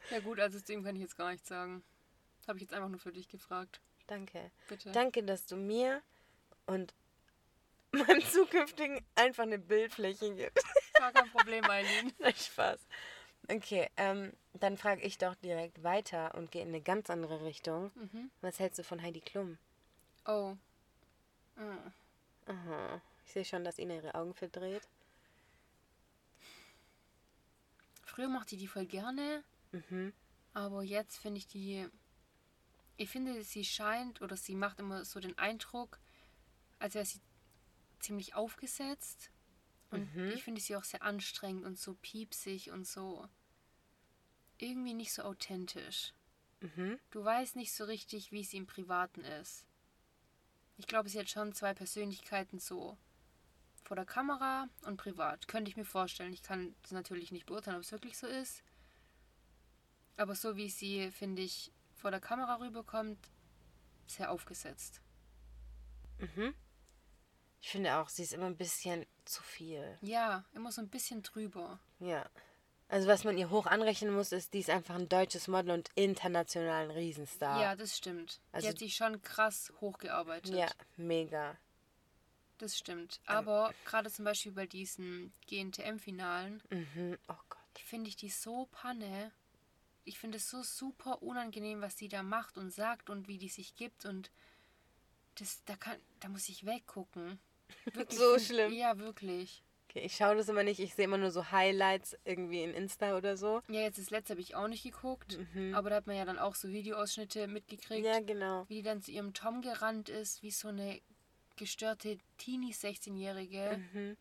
Ja 0.09 0.19
gut, 0.19 0.39
also 0.39 0.59
dem 0.59 0.83
kann 0.83 0.95
ich 0.95 1.01
jetzt 1.01 1.17
gar 1.17 1.31
nichts 1.31 1.47
sagen. 1.47 1.83
Habe 2.47 2.57
ich 2.57 2.63
jetzt 2.63 2.73
einfach 2.73 2.89
nur 2.89 2.99
für 2.99 3.13
dich 3.13 3.29
gefragt. 3.29 3.79
Danke. 4.07 4.51
Bitte. 4.67 4.91
Danke, 4.91 5.23
dass 5.23 5.45
du 5.45 5.55
mir 5.55 6.01
und 6.65 6.93
meinem 7.91 8.21
zukünftigen 8.25 9.05
einfach 9.15 9.43
eine 9.43 9.59
Bildfläche 9.59 10.33
gibst. 10.35 10.65
Gar 10.95 11.11
kein 11.11 11.29
Problem, 11.31 11.63
Eileen. 11.69 12.11
Nein, 12.19 12.33
Spaß. 12.35 12.79
Okay, 13.49 13.89
ähm, 13.97 14.33
dann 14.53 14.77
frage 14.77 15.01
ich 15.01 15.17
doch 15.17 15.35
direkt 15.35 15.83
weiter 15.83 16.33
und 16.35 16.51
gehe 16.51 16.61
in 16.61 16.69
eine 16.69 16.81
ganz 16.81 17.09
andere 17.09 17.43
Richtung. 17.43 17.91
Mhm. 17.95 18.31
Was 18.41 18.59
hältst 18.59 18.79
du 18.79 18.83
von 18.83 19.01
Heidi 19.01 19.19
Klum? 19.19 19.57
Oh. 20.25 20.55
Ah. 21.57 21.91
Aha. 22.47 23.01
Ich 23.33 23.35
sehe 23.35 23.45
schon, 23.45 23.63
dass 23.63 23.79
Ina 23.79 23.95
ihre 23.95 24.13
Augen 24.13 24.35
verdreht. 24.35 24.87
Früher 28.03 28.29
mochte 28.29 28.53
ich 28.53 28.61
die 28.61 28.67
voll 28.67 28.85
gerne, 28.85 29.43
Mhm. 29.71 30.13
aber 30.53 30.83
jetzt 30.83 31.17
finde 31.17 31.39
ich 31.39 31.47
die. 31.47 31.89
Ich 32.95 33.09
finde, 33.09 33.41
sie 33.41 33.65
scheint 33.65 34.21
oder 34.21 34.37
sie 34.37 34.53
macht 34.53 34.79
immer 34.79 35.03
so 35.03 35.19
den 35.19 35.35
Eindruck, 35.39 35.97
als 36.77 36.93
wäre 36.93 37.07
sie 37.07 37.21
ziemlich 37.99 38.35
aufgesetzt. 38.35 39.31
Und 39.89 40.15
Mhm. 40.15 40.29
ich 40.29 40.43
finde 40.43 40.61
sie 40.61 40.75
auch 40.75 40.83
sehr 40.83 41.01
anstrengend 41.01 41.65
und 41.65 41.79
so 41.79 41.95
piepsig 41.95 42.69
und 42.69 42.85
so. 42.85 43.27
Irgendwie 44.59 44.93
nicht 44.93 45.11
so 45.11 45.23
authentisch. 45.23 46.13
Mhm. 46.59 46.99
Du 47.09 47.25
weißt 47.25 47.55
nicht 47.55 47.73
so 47.73 47.85
richtig, 47.85 48.31
wie 48.31 48.43
sie 48.43 48.57
im 48.57 48.67
Privaten 48.67 49.21
ist. 49.21 49.65
Ich 50.77 50.85
glaube, 50.85 51.09
sie 51.09 51.17
hat 51.17 51.31
schon 51.31 51.51
zwei 51.53 51.73
Persönlichkeiten 51.73 52.59
so. 52.59 52.95
Vor 53.93 53.97
der 53.97 54.05
Kamera 54.11 54.67
und 54.87 54.97
privat. 54.97 55.47
Könnte 55.47 55.69
ich 55.69 55.77
mir 55.77 55.85
vorstellen. 55.85 56.33
Ich 56.33 56.41
kann 56.41 56.73
es 56.83 56.89
natürlich 56.89 57.31
nicht 57.31 57.45
beurteilen, 57.45 57.77
ob 57.77 57.83
es 57.83 57.91
wirklich 57.91 58.17
so 58.17 58.25
ist. 58.25 58.63
Aber 60.17 60.33
so 60.33 60.55
wie 60.55 60.67
sie, 60.67 61.11
finde 61.11 61.43
ich, 61.43 61.71
vor 61.93 62.09
der 62.09 62.19
Kamera 62.19 62.55
rüberkommt, 62.55 63.19
sehr 64.07 64.31
aufgesetzt. 64.31 64.99
Mhm. 66.17 66.55
Ich 67.61 67.69
finde 67.69 67.97
auch, 67.97 68.09
sie 68.09 68.23
ist 68.23 68.33
immer 68.33 68.47
ein 68.47 68.57
bisschen 68.57 69.05
zu 69.25 69.43
viel. 69.43 69.99
Ja, 70.01 70.43
immer 70.55 70.71
so 70.71 70.81
ein 70.81 70.89
bisschen 70.89 71.21
drüber. 71.21 71.79
Ja. 71.99 72.27
Also 72.87 73.07
was 73.07 73.23
man 73.23 73.37
ihr 73.37 73.51
hoch 73.51 73.67
anrechnen 73.67 74.11
muss, 74.15 74.31
ist, 74.31 74.55
die 74.55 74.59
ist 74.61 74.71
einfach 74.71 74.95
ein 74.95 75.07
deutsches 75.07 75.47
Model 75.47 75.69
und 75.69 75.91
international 75.93 76.85
ein 76.85 76.89
Riesenstar. 76.91 77.61
Ja, 77.61 77.75
das 77.75 77.95
stimmt. 77.95 78.41
Also- 78.53 78.65
die 78.65 78.71
hat 78.71 78.79
sich 78.79 78.95
schon 78.95 79.21
krass 79.21 79.71
hochgearbeitet. 79.81 80.51
Ja, 80.55 80.71
mega. 80.97 81.55
Das 82.63 82.77
stimmt. 82.77 83.19
Aber 83.25 83.73
gerade 83.83 84.09
zum 84.09 84.23
Beispiel 84.23 84.53
bei 84.53 84.65
diesen 84.65 85.33
GNTM-Finalen, 85.47 86.63
Mhm. 86.69 87.17
Oh 87.27 87.33
Gott. 87.49 87.59
finde 87.83 88.07
ich 88.07 88.15
die 88.15 88.29
so 88.29 88.67
panne. 88.71 89.31
ich 90.05 90.17
finde 90.19 90.37
es 90.37 90.49
so 90.49 90.63
super 90.63 91.21
unangenehm, 91.21 91.81
was 91.81 91.97
sie 91.97 92.07
da 92.09 92.23
macht 92.23 92.57
und 92.57 92.71
sagt 92.71 93.09
und 93.09 93.27
wie 93.27 93.37
die 93.37 93.47
sich 93.49 93.75
gibt 93.75 94.05
und 94.05 94.31
das, 95.35 95.63
da 95.65 95.75
kann, 95.75 95.97
da 96.19 96.29
muss 96.29 96.47
ich 96.49 96.65
weggucken. 96.65 97.39
Wirklich, 97.93 98.17
So 98.19 98.37
schlimm. 98.39 98.71
Ja, 98.73 98.97
wirklich. 98.97 99.63
Okay, 99.89 100.01
ich 100.05 100.15
schaue 100.15 100.35
das 100.35 100.47
immer 100.49 100.63
nicht. 100.63 100.79
Ich 100.79 100.93
sehe 100.95 101.05
immer 101.05 101.17
nur 101.17 101.31
so 101.31 101.51
Highlights 101.51 102.15
irgendwie 102.25 102.63
in 102.63 102.73
Insta 102.73 103.15
oder 103.17 103.35
so. 103.37 103.61
Ja, 103.69 103.81
jetzt 103.81 103.97
das 103.99 104.09
letzte 104.09 104.33
habe 104.33 104.41
ich 104.41 104.55
auch 104.55 104.67
nicht 104.67 104.83
geguckt, 104.83 105.37
Mhm. 105.53 105.73
aber 105.75 105.89
da 105.89 105.97
hat 105.97 106.07
man 106.07 106.15
ja 106.15 106.25
dann 106.25 106.39
auch 106.39 106.55
so 106.55 106.67
Videoausschnitte 106.69 107.47
mitgekriegt, 107.47 108.05
Ja, 108.05 108.19
genau. 108.21 108.65
wie 108.69 108.75
die 108.75 108.81
dann 108.83 109.01
zu 109.01 109.11
ihrem 109.11 109.33
Tom 109.33 109.61
gerannt 109.61 110.09
ist, 110.09 110.43
wie 110.43 110.51
so 110.51 110.67
eine 110.69 111.01
gestörte 111.55 112.17
Teenie-16-Jährige. 112.37 113.77
Mhm. 113.93 114.17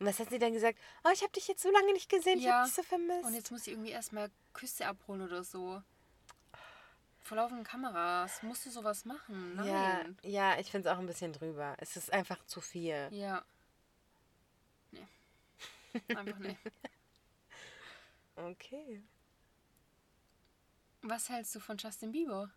Und 0.00 0.06
was 0.06 0.18
hat 0.18 0.30
sie 0.30 0.38
dann 0.38 0.52
gesagt? 0.52 0.78
Oh, 1.04 1.10
ich 1.12 1.22
habe 1.22 1.32
dich 1.32 1.46
jetzt 1.48 1.62
so 1.62 1.70
lange 1.70 1.92
nicht 1.92 2.08
gesehen. 2.10 2.38
Ich 2.38 2.44
Ja. 2.44 2.58
habe 2.58 2.66
dich 2.66 2.74
so 2.74 2.82
vermisst. 2.82 3.24
Und 3.24 3.34
jetzt 3.34 3.50
muss 3.50 3.64
sie 3.64 3.70
irgendwie 3.70 3.90
erstmal 3.92 4.30
Küsse 4.52 4.86
abholen 4.86 5.22
oder 5.22 5.44
so. 5.44 5.82
Vor 7.20 7.36
laufenden 7.38 7.64
Kameras. 7.64 8.42
Musst 8.42 8.66
du 8.66 8.70
sowas 8.70 9.04
machen? 9.06 9.54
ja, 9.64 9.64
Nein. 10.02 10.18
ja, 10.22 10.58
ich 10.58 10.70
finde 10.70 10.88
es 10.88 10.94
auch 10.94 10.98
ein 10.98 11.06
bisschen 11.06 11.32
drüber. 11.32 11.74
Es 11.78 11.96
ist 11.96 12.12
einfach 12.12 12.44
zu 12.44 12.60
viel. 12.60 13.08
Ja. 13.12 13.44
Nee. 14.90 15.06
Einfach 16.08 16.38
nee. 16.38 16.56
Okay. 18.36 19.02
Was 21.02 21.28
hältst 21.28 21.54
du 21.54 21.60
von 21.60 21.76
Justin 21.78 22.12
Bieber? 22.12 22.50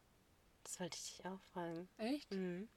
Das 0.63 0.79
wollte 0.79 0.97
ich 0.97 1.15
dich 1.17 1.25
auch 1.25 1.39
fragen. 1.53 1.87
Echt? 1.97 2.29
Mhm. 2.31 2.67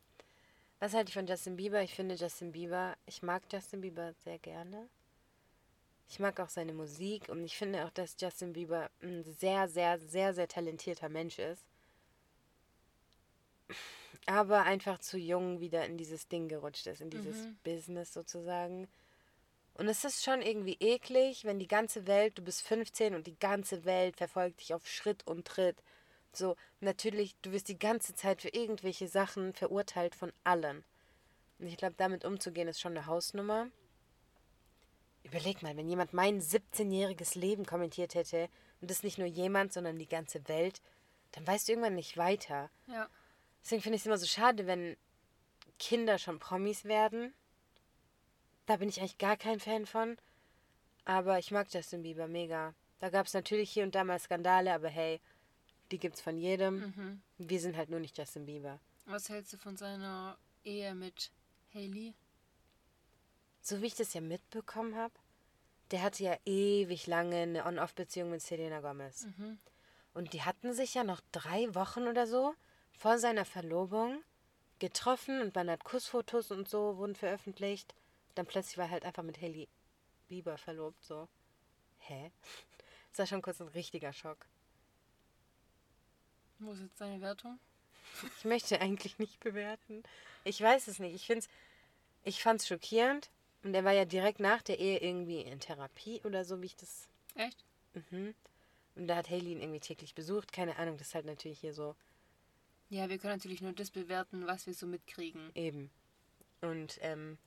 Was 0.80 0.94
halte 0.94 1.10
ich 1.10 1.14
von 1.14 1.26
Justin 1.26 1.56
Bieber? 1.56 1.82
Ich 1.82 1.94
finde 1.94 2.14
Justin 2.14 2.52
Bieber, 2.52 2.96
ich 3.06 3.22
mag 3.22 3.42
Justin 3.52 3.82
Bieber 3.82 4.14
sehr 4.24 4.38
gerne. 4.38 4.88
Ich 6.08 6.18
mag 6.18 6.40
auch 6.40 6.48
seine 6.48 6.72
Musik 6.72 7.28
und 7.28 7.44
ich 7.44 7.56
finde 7.56 7.84
auch, 7.84 7.90
dass 7.90 8.16
Justin 8.18 8.54
Bieber 8.54 8.90
ein 9.02 9.22
sehr, 9.22 9.68
sehr, 9.68 9.98
sehr, 10.00 10.34
sehr 10.34 10.48
talentierter 10.48 11.08
Mensch 11.08 11.38
ist. 11.38 11.62
Aber 14.26 14.62
einfach 14.62 14.98
zu 14.98 15.18
jung 15.18 15.60
wieder 15.60 15.84
in 15.86 15.98
dieses 15.98 16.28
Ding 16.28 16.48
gerutscht 16.48 16.86
ist, 16.86 17.00
in 17.00 17.10
dieses 17.10 17.44
Mhm. 17.44 17.58
Business 17.62 18.12
sozusagen. 18.12 18.88
Und 19.74 19.88
es 19.88 20.04
ist 20.04 20.24
schon 20.24 20.42
irgendwie 20.42 20.76
eklig, 20.80 21.44
wenn 21.44 21.58
die 21.58 21.68
ganze 21.68 22.06
Welt, 22.06 22.36
du 22.38 22.42
bist 22.42 22.62
15 22.62 23.14
und 23.14 23.26
die 23.26 23.38
ganze 23.38 23.84
Welt 23.84 24.16
verfolgt 24.16 24.60
dich 24.60 24.74
auf 24.74 24.86
Schritt 24.86 25.26
und 25.26 25.46
Tritt. 25.46 25.76
So, 26.32 26.56
natürlich, 26.80 27.36
du 27.42 27.52
wirst 27.52 27.68
die 27.68 27.78
ganze 27.78 28.14
Zeit 28.14 28.42
für 28.42 28.50
irgendwelche 28.50 29.08
Sachen 29.08 29.52
verurteilt 29.52 30.14
von 30.14 30.32
allen. 30.44 30.84
Und 31.58 31.66
ich 31.66 31.76
glaube, 31.76 31.94
damit 31.96 32.24
umzugehen 32.24 32.68
ist 32.68 32.80
schon 32.80 32.96
eine 32.96 33.06
Hausnummer. 33.06 33.68
Überleg 35.22 35.62
mal, 35.62 35.76
wenn 35.76 35.88
jemand 35.88 36.14
mein 36.14 36.40
17-jähriges 36.40 37.38
Leben 37.38 37.66
kommentiert 37.66 38.14
hätte 38.14 38.48
und 38.80 38.90
das 38.90 39.02
nicht 39.02 39.18
nur 39.18 39.26
jemand, 39.26 39.72
sondern 39.72 39.98
die 39.98 40.08
ganze 40.08 40.48
Welt, 40.48 40.80
dann 41.32 41.46
weißt 41.46 41.68
du 41.68 41.72
irgendwann 41.72 41.94
nicht 41.94 42.16
weiter. 42.16 42.70
Ja. 42.86 43.08
Deswegen 43.62 43.82
finde 43.82 43.96
ich 43.96 44.02
es 44.02 44.06
immer 44.06 44.18
so 44.18 44.26
schade, 44.26 44.66
wenn 44.66 44.96
Kinder 45.78 46.18
schon 46.18 46.38
Promis 46.38 46.84
werden. 46.84 47.34
Da 48.66 48.76
bin 48.76 48.88
ich 48.88 49.00
eigentlich 49.00 49.18
gar 49.18 49.36
kein 49.36 49.60
Fan 49.60 49.84
von. 49.84 50.16
Aber 51.04 51.38
ich 51.38 51.50
mag 51.50 51.72
Justin 51.72 52.02
Bieber 52.02 52.28
mega. 52.28 52.74
Da 52.98 53.10
gab 53.10 53.26
es 53.26 53.34
natürlich 53.34 53.70
hier 53.70 53.84
und 53.84 53.94
da 53.94 54.04
mal 54.04 54.18
Skandale, 54.18 54.72
aber 54.72 54.88
hey, 54.88 55.20
die 55.90 55.98
gibt's 55.98 56.20
von 56.20 56.36
jedem. 56.36 56.80
Mhm. 56.80 57.22
Wir 57.38 57.60
sind 57.60 57.76
halt 57.76 57.90
nur 57.90 58.00
nicht 58.00 58.16
Justin 58.16 58.46
Bieber. 58.46 58.78
Was 59.06 59.28
hältst 59.28 59.52
du 59.52 59.56
von 59.56 59.76
seiner 59.76 60.38
Ehe 60.64 60.94
mit 60.94 61.30
Haley? 61.74 62.14
So 63.62 63.82
wie 63.82 63.86
ich 63.86 63.94
das 63.94 64.14
ja 64.14 64.20
mitbekommen 64.20 64.96
habe, 64.96 65.14
der 65.90 66.02
hatte 66.02 66.22
ja 66.22 66.36
ewig 66.44 67.06
lange 67.06 67.36
eine 67.36 67.66
On-Off-Beziehung 67.66 68.30
mit 68.30 68.42
Selena 68.42 68.80
Gomez. 68.80 69.26
Mhm. 69.26 69.58
Und 70.14 70.32
die 70.32 70.42
hatten 70.42 70.72
sich 70.72 70.94
ja 70.94 71.04
noch 71.04 71.20
drei 71.32 71.74
Wochen 71.74 72.06
oder 72.06 72.26
so 72.26 72.54
vor 72.92 73.18
seiner 73.18 73.44
Verlobung 73.44 74.22
getroffen 74.78 75.40
und 75.40 75.54
man 75.54 75.70
hat 75.70 75.84
Kussfotos 75.84 76.50
und 76.50 76.68
so 76.68 76.96
wurden 76.96 77.14
veröffentlicht. 77.14 77.94
Dann 78.34 78.46
plötzlich 78.46 78.78
war 78.78 78.86
er 78.86 78.90
halt 78.92 79.04
einfach 79.04 79.22
mit 79.22 79.40
Haley 79.40 79.68
Bieber 80.28 80.56
verlobt, 80.56 81.02
so. 81.04 81.28
Hä? 81.98 82.30
Das 83.10 83.18
war 83.18 83.26
schon 83.26 83.42
kurz 83.42 83.60
ein 83.60 83.66
richtiger 83.66 84.12
Schock. 84.12 84.46
Wo 86.60 86.72
ist 86.72 86.80
jetzt 86.80 87.00
deine 87.00 87.20
Wertung? 87.20 87.58
Ich 88.38 88.44
möchte 88.44 88.80
eigentlich 88.80 89.18
nicht 89.18 89.40
bewerten. 89.40 90.02
Ich 90.44 90.60
weiß 90.60 90.88
es 90.88 90.98
nicht. 90.98 91.14
Ich 91.14 91.26
find's, 91.26 91.48
ich 92.24 92.42
fand's 92.42 92.66
schockierend. 92.68 93.30
Und 93.62 93.74
er 93.74 93.84
war 93.84 93.92
ja 93.92 94.04
direkt 94.06 94.40
nach 94.40 94.62
der 94.62 94.78
Ehe 94.78 94.98
irgendwie 94.98 95.40
in 95.42 95.60
Therapie 95.60 96.20
oder 96.24 96.44
so, 96.44 96.62
wie 96.62 96.66
ich 96.66 96.76
das. 96.76 97.08
Echt? 97.34 97.64
Mhm. 97.94 98.34
Und 98.96 99.06
da 99.06 99.16
hat 99.16 99.28
Haley 99.30 99.52
ihn 99.52 99.60
irgendwie 99.60 99.80
täglich 99.80 100.14
besucht. 100.14 100.52
Keine 100.52 100.76
Ahnung, 100.76 100.96
das 100.96 101.08
ist 101.08 101.14
halt 101.14 101.26
natürlich 101.26 101.60
hier 101.60 101.74
so 101.74 101.94
Ja, 102.88 103.08
wir 103.08 103.18
können 103.18 103.34
natürlich 103.34 103.60
nur 103.60 103.72
das 103.72 103.90
bewerten, 103.90 104.46
was 104.46 104.66
wir 104.66 104.74
so 104.74 104.86
mitkriegen. 104.86 105.50
eben. 105.54 105.90
Und 106.62 106.98
ähm, 107.02 107.38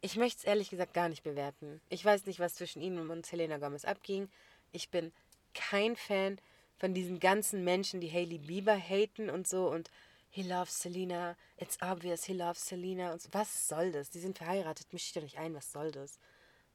ich 0.00 0.16
möchte 0.16 0.38
es 0.38 0.44
ehrlich 0.44 0.70
gesagt 0.70 0.94
gar 0.94 1.08
nicht 1.08 1.22
bewerten. 1.22 1.80
Ich 1.90 2.04
weiß 2.04 2.26
nicht, 2.26 2.40
was 2.40 2.54
zwischen 2.54 2.80
ihm 2.82 2.98
und 3.10 3.26
Selena 3.26 3.58
Gomez 3.58 3.84
abging. 3.84 4.28
Ich 4.72 4.90
bin 4.90 5.12
kein 5.54 5.96
Fan 5.96 6.40
von 6.78 6.94
diesen 6.94 7.20
ganzen 7.20 7.64
Menschen, 7.64 8.00
die 8.00 8.10
Hailey 8.10 8.38
Bieber 8.38 8.76
haten 8.76 9.30
und 9.30 9.46
so 9.48 9.68
und 9.68 9.90
he 10.30 10.42
loves 10.42 10.80
Selena, 10.80 11.36
it's 11.56 11.78
obvious 11.82 12.24
he 12.24 12.32
loves 12.32 12.66
Selena 12.66 13.12
und 13.12 13.20
so. 13.20 13.28
Was 13.32 13.68
soll 13.68 13.92
das? 13.92 14.10
Die 14.10 14.20
sind 14.20 14.38
verheiratet, 14.38 14.92
misch 14.92 15.04
dich 15.04 15.12
doch 15.14 15.22
nicht 15.22 15.38
ein, 15.38 15.54
was 15.54 15.72
soll 15.72 15.90
das? 15.90 16.18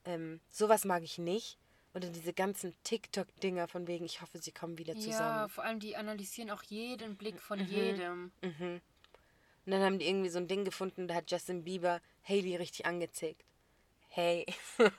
Ähm, 0.05 0.41
sowas 0.50 0.86
mag 0.86 1.03
ich 1.03 1.17
nicht. 1.17 1.57
Oder 1.95 2.10
diese 2.10 2.33
ganzen 2.33 2.74
TikTok-Dinger 2.83 3.67
von 3.67 3.86
wegen, 3.86 4.03
ich 4.05 4.22
hoffe, 4.22 4.39
sie 4.39 4.51
kommen 4.51 4.79
wieder 4.79 4.95
Ja, 4.95 5.00
zusammen. 5.00 5.50
vor 5.50 5.63
allem 5.63 5.79
die 5.79 5.95
analysieren 5.95 6.50
auch 6.50 6.63
jeden 6.63 7.15
Blick 7.17 7.39
von 7.39 7.60
jedem. 7.67 8.31
Mhm. 8.41 8.81
Und 9.65 9.72
dann 9.72 9.81
haben 9.81 10.00
die 10.00 10.07
irgendwie 10.07 10.29
so 10.29 10.39
ein 10.39 10.48
Ding 10.48 10.65
gefunden, 10.65 11.07
da 11.07 11.13
hat 11.13 11.29
Justin 11.31 11.63
Bieber 11.63 12.01
Haley 12.27 12.55
richtig 12.55 12.88
angezickt. 12.88 13.45
Hey, 14.10 14.45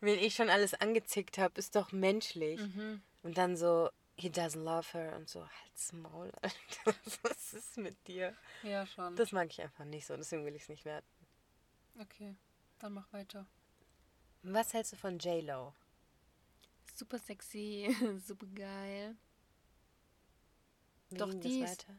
wenn 0.00 0.18
ich 0.18 0.34
schon 0.34 0.50
alles 0.50 0.74
angezickt 0.74 1.38
habe, 1.38 1.54
ist 1.58 1.76
doch 1.76 1.92
menschlich. 1.92 2.60
Mhm. 2.60 3.00
Und 3.22 3.38
dann 3.38 3.56
so, 3.56 3.88
he 4.20 4.28
doesn't 4.28 4.62
love 4.62 4.92
her 4.92 5.14
und 5.16 5.28
so, 5.28 5.40
halt's 5.46 5.92
Maul, 5.92 6.30
Alter. 6.42 6.98
Was 7.22 7.54
ist 7.54 7.76
mit 7.76 8.06
dir? 8.06 8.36
Ja, 8.62 8.86
schon. 8.86 9.16
Das 9.16 9.32
mag 9.32 9.48
ich 9.50 9.60
einfach 9.60 9.84
nicht 9.84 10.06
so, 10.06 10.16
deswegen 10.16 10.44
will 10.44 10.54
ich 10.54 10.62
es 10.62 10.68
nicht 10.68 10.84
werden. 10.84 11.06
okay, 12.00 12.36
dann 12.78 12.94
mach 12.94 13.12
weiter. 13.12 13.46
Was 14.42 14.72
hältst 14.72 14.92
du 14.92 14.96
von 14.96 15.18
J-Lo? 15.18 15.74
Super 16.94 17.18
sexy, 17.18 17.94
super 18.26 18.46
geil. 18.54 19.16
Wie 21.10 21.16
Doch, 21.16 21.30
ging 21.30 21.40
die 21.40 21.60
das 21.60 21.70
weiter? 21.70 21.94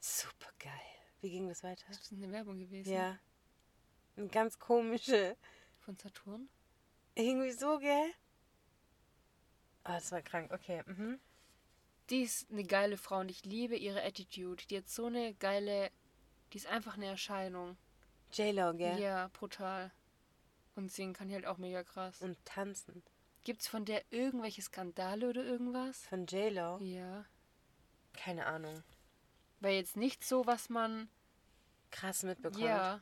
Super 0.00 0.50
geil. 0.58 0.72
Wie 1.20 1.30
ging 1.30 1.48
das 1.48 1.62
weiter? 1.62 1.84
Das 1.88 2.00
ist 2.00 2.12
eine 2.12 2.30
Werbung 2.30 2.58
gewesen. 2.58 2.92
Ja. 2.92 3.18
Eine 4.16 4.28
ganz 4.28 4.58
komische. 4.58 5.36
Von 5.78 5.96
Saturn. 5.96 6.48
Irgendwie 7.14 7.52
so, 7.52 7.78
gell? 7.78 8.12
Ah, 9.84 9.94
das 9.94 10.12
war 10.12 10.22
krank. 10.22 10.52
Okay. 10.52 10.82
Mhm. 10.86 11.18
Die 12.10 12.22
ist 12.22 12.50
eine 12.50 12.64
geile 12.64 12.96
Frau 12.96 13.20
und 13.20 13.30
ich 13.30 13.44
liebe 13.44 13.76
ihre 13.76 14.02
Attitude. 14.02 14.64
Die 14.66 14.78
hat 14.78 14.88
so 14.88 15.06
eine 15.06 15.34
geile. 15.34 15.90
Die 16.52 16.58
ist 16.58 16.66
einfach 16.66 16.96
eine 16.96 17.06
Erscheinung. 17.06 17.76
J-Lo, 18.32 18.74
gell? 18.74 18.98
Ja, 19.00 19.28
brutal. 19.32 19.92
Und 20.74 20.90
singen 20.90 21.14
kann 21.14 21.28
die 21.28 21.34
halt 21.34 21.46
auch 21.46 21.58
mega 21.58 21.82
krass. 21.82 22.20
Und 22.20 22.36
tanzen. 22.44 23.02
Gibt's 23.44 23.68
von 23.68 23.84
der 23.84 24.02
irgendwelche 24.10 24.62
Skandale 24.62 25.28
oder 25.28 25.44
irgendwas? 25.44 26.04
Von 26.06 26.26
J-Lo? 26.26 26.78
Ja. 26.78 27.24
Keine 28.12 28.46
Ahnung. 28.46 28.82
Weil 29.60 29.74
jetzt 29.74 29.96
nicht 29.96 30.24
so, 30.24 30.46
was 30.46 30.68
man. 30.68 31.08
Krass 31.90 32.22
mitbekommt. 32.22 32.62
Ja. 32.64 33.00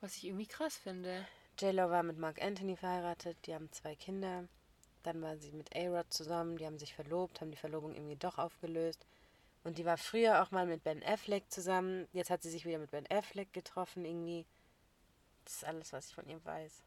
Was 0.00 0.16
ich 0.16 0.24
irgendwie 0.24 0.46
krass 0.46 0.76
finde. 0.76 1.26
J-Lo 1.58 1.90
war 1.90 2.02
mit 2.02 2.18
Mark 2.18 2.40
Anthony 2.40 2.76
verheiratet. 2.76 3.38
Die 3.46 3.54
haben 3.54 3.70
zwei 3.72 3.94
Kinder. 3.94 4.48
Dann 5.02 5.20
war 5.22 5.36
sie 5.36 5.52
mit 5.52 5.74
A-Rod 5.74 6.12
zusammen. 6.12 6.56
Die 6.56 6.66
haben 6.66 6.78
sich 6.78 6.94
verlobt, 6.94 7.40
haben 7.40 7.50
die 7.50 7.56
Verlobung 7.56 7.94
irgendwie 7.94 8.16
doch 8.16 8.38
aufgelöst. 8.38 9.04
Und 9.64 9.78
die 9.78 9.84
war 9.84 9.96
früher 9.96 10.42
auch 10.42 10.50
mal 10.50 10.66
mit 10.66 10.82
Ben 10.82 11.02
Affleck 11.04 11.50
zusammen. 11.50 12.08
Jetzt 12.12 12.30
hat 12.30 12.42
sie 12.42 12.50
sich 12.50 12.64
wieder 12.64 12.78
mit 12.78 12.90
Ben 12.90 13.06
Affleck 13.10 13.52
getroffen 13.52 14.04
irgendwie. 14.04 14.44
Das 15.44 15.54
ist 15.54 15.64
alles, 15.64 15.92
was 15.92 16.08
ich 16.08 16.14
von 16.14 16.28
ihr 16.28 16.44
weiß. 16.44 16.82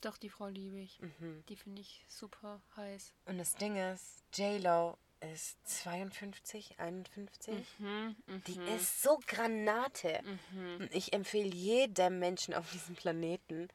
Doch, 0.00 0.16
die 0.16 0.28
Frau 0.28 0.48
liebe 0.48 0.78
ich. 0.78 1.00
Mhm. 1.00 1.44
Die 1.48 1.56
finde 1.56 1.80
ich 1.80 2.04
super 2.08 2.60
heiß. 2.76 3.14
Und 3.24 3.38
das 3.38 3.54
Ding 3.54 3.76
ist, 3.76 4.22
J-Lo 4.34 4.98
ist 5.32 5.66
52, 5.66 6.78
51. 6.78 7.66
Mhm, 7.78 8.16
Die 8.46 8.58
mhm, 8.58 8.68
ist 8.68 9.02
so 9.02 9.18
Granate. 9.26 10.20
Mhm. 10.52 10.76
Und 10.80 10.94
ich 10.94 11.12
empfehle 11.12 11.54
jedem 11.54 12.18
Menschen 12.18 12.54
auf 12.54 12.70
diesem 12.70 12.94
Planeten, 12.94 13.68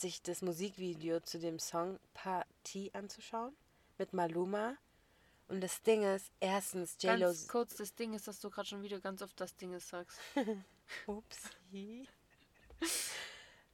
sich 0.00 0.22
das 0.22 0.42
Musikvideo 0.42 1.20
zu 1.20 1.38
dem 1.38 1.58
Song 1.58 1.98
Party 2.14 2.90
anzuschauen. 2.92 3.54
Mit 3.98 4.12
Maluma. 4.12 4.76
Und 5.48 5.60
das 5.60 5.82
Ding 5.82 6.02
ist, 6.02 6.30
erstens, 6.40 6.96
J-Lo. 7.00 7.26
Ganz 7.26 7.48
kurz, 7.48 7.76
das 7.76 7.94
Ding 7.94 8.14
ist, 8.14 8.26
dass 8.26 8.40
du 8.40 8.50
gerade 8.50 8.68
schon 8.68 8.82
wieder 8.82 8.98
ganz 9.00 9.22
oft 9.22 9.40
das 9.40 9.56
Ding 9.56 9.72
ist 9.72 9.88
sagst. 9.88 10.18
Upsi. 11.06 12.08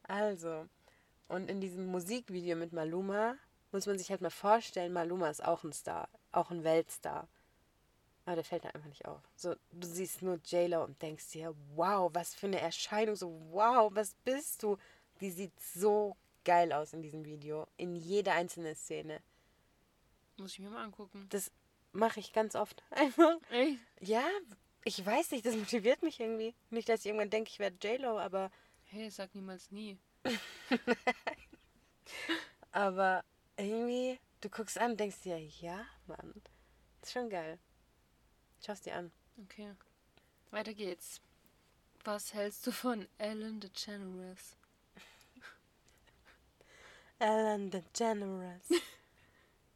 Also, 0.04 0.68
und 1.28 1.48
in 1.50 1.60
diesem 1.60 1.86
Musikvideo 1.86 2.56
mit 2.56 2.72
Maluma 2.72 3.36
muss 3.72 3.86
man 3.86 3.98
sich 3.98 4.10
halt 4.10 4.20
mal 4.20 4.30
vorstellen, 4.30 4.92
Maluma 4.92 5.30
ist 5.30 5.42
auch 5.42 5.64
ein 5.64 5.72
Star. 5.72 6.08
auch 6.30 6.50
ein 6.50 6.62
Weltstar. 6.62 7.26
Aber 8.24 8.36
der 8.36 8.44
fällt 8.44 8.64
da 8.64 8.68
einfach 8.68 8.88
nicht 8.88 9.06
auf. 9.06 9.20
So, 9.34 9.56
du 9.72 9.86
siehst 9.86 10.22
nur 10.22 10.38
J-Lo 10.44 10.84
und 10.84 11.00
denkst 11.02 11.30
dir, 11.30 11.54
wow, 11.74 12.10
was 12.12 12.34
für 12.34 12.46
eine 12.46 12.60
Erscheinung. 12.60 13.16
So, 13.16 13.40
wow, 13.50 13.90
was 13.94 14.14
bist 14.24 14.62
du? 14.62 14.76
Die 15.22 15.30
sieht 15.30 15.52
so 15.60 16.16
geil 16.44 16.72
aus 16.72 16.92
in 16.92 17.00
diesem 17.00 17.24
Video. 17.24 17.68
In 17.76 17.94
jeder 17.94 18.32
einzelnen 18.32 18.74
Szene. 18.74 19.22
Muss 20.36 20.54
ich 20.54 20.58
mir 20.58 20.68
mal 20.68 20.82
angucken. 20.82 21.26
Das 21.28 21.52
mache 21.92 22.18
ich 22.18 22.32
ganz 22.32 22.56
oft. 22.56 22.82
Einfach. 22.90 23.36
Echt? 23.52 23.78
Ja, 24.00 24.24
ich 24.84 25.06
weiß 25.06 25.30
nicht, 25.30 25.46
das 25.46 25.54
motiviert 25.54 26.02
mich 26.02 26.18
irgendwie. 26.18 26.56
Nicht, 26.70 26.88
dass 26.88 27.00
ich 27.00 27.06
irgendwann 27.06 27.30
denke, 27.30 27.50
ich 27.50 27.60
werde 27.60 27.76
J-Lo, 27.86 28.18
aber, 28.18 28.50
Hey, 28.86 29.10
sag 29.10 29.32
niemals 29.32 29.70
nie. 29.70 29.96
aber 32.72 33.24
irgendwie, 33.56 34.18
du 34.40 34.50
guckst 34.50 34.76
an 34.76 34.90
und 34.92 35.00
denkst 35.00 35.20
dir, 35.20 35.38
ja, 35.38 35.86
Mann. 36.08 36.34
Das 37.00 37.10
ist 37.10 37.12
schon 37.12 37.30
geil. 37.30 37.60
Schau's 38.66 38.80
dir 38.80 38.96
an. 38.96 39.12
Okay. 39.44 39.72
Weiter 40.50 40.74
geht's. 40.74 41.20
Was 42.02 42.34
hältst 42.34 42.66
du 42.66 42.72
von 42.72 43.06
Ellen 43.18 43.60
DeGeneres? 43.60 44.56
Ellen 47.22 47.70
DeGeneres. 47.70 48.62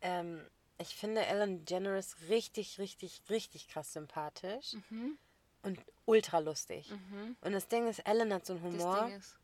ähm, 0.01 0.41
ich 0.79 0.95
finde 0.97 1.25
Ellen 1.25 1.65
DeGeneres 1.65 2.17
richtig, 2.29 2.79
richtig, 2.79 3.23
richtig 3.31 3.69
krass 3.69 3.93
sympathisch 3.93 4.75
Mhm. 4.91 5.17
und 5.63 5.79
ultra 6.05 6.39
lustig. 6.41 6.91
Mhm. 6.91 7.37
Und 7.41 7.53
das 7.53 7.69
Ding 7.69 7.87
ist, 7.89 8.01
Ellen 8.01 8.33
hat 8.33 8.45
so 8.47 8.55
einen 8.55 8.63
Das 8.63 8.73
Humor. 8.85 9.05
Ding 9.07 9.17
ist. 9.17 9.37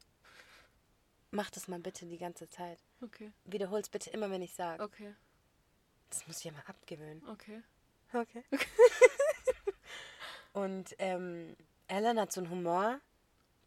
Mach 1.31 1.51
das 1.51 1.69
mal 1.69 1.79
bitte 1.79 2.05
die 2.07 2.19
ganze 2.19 2.49
Zeit. 2.49 2.79
Okay. 3.01 3.33
Wiederhol's 3.45 3.89
bitte 3.89 4.11
immer, 4.11 4.31
wenn 4.31 4.43
ich 4.43 4.53
sage. 4.55 4.83
Okay. 4.83 5.15
Das 6.11 6.27
muss 6.27 6.39
ich 6.39 6.45
ja 6.45 6.53
mal 6.53 6.63
abgewöhnen. 6.67 7.27
Okay. 7.29 7.63
Okay. 8.13 8.45
und 10.53 10.95
ähm, 10.99 11.57
Ellen 11.89 12.21
hat 12.21 12.33
so 12.33 12.41
einen 12.43 12.51
Humor. 12.51 13.01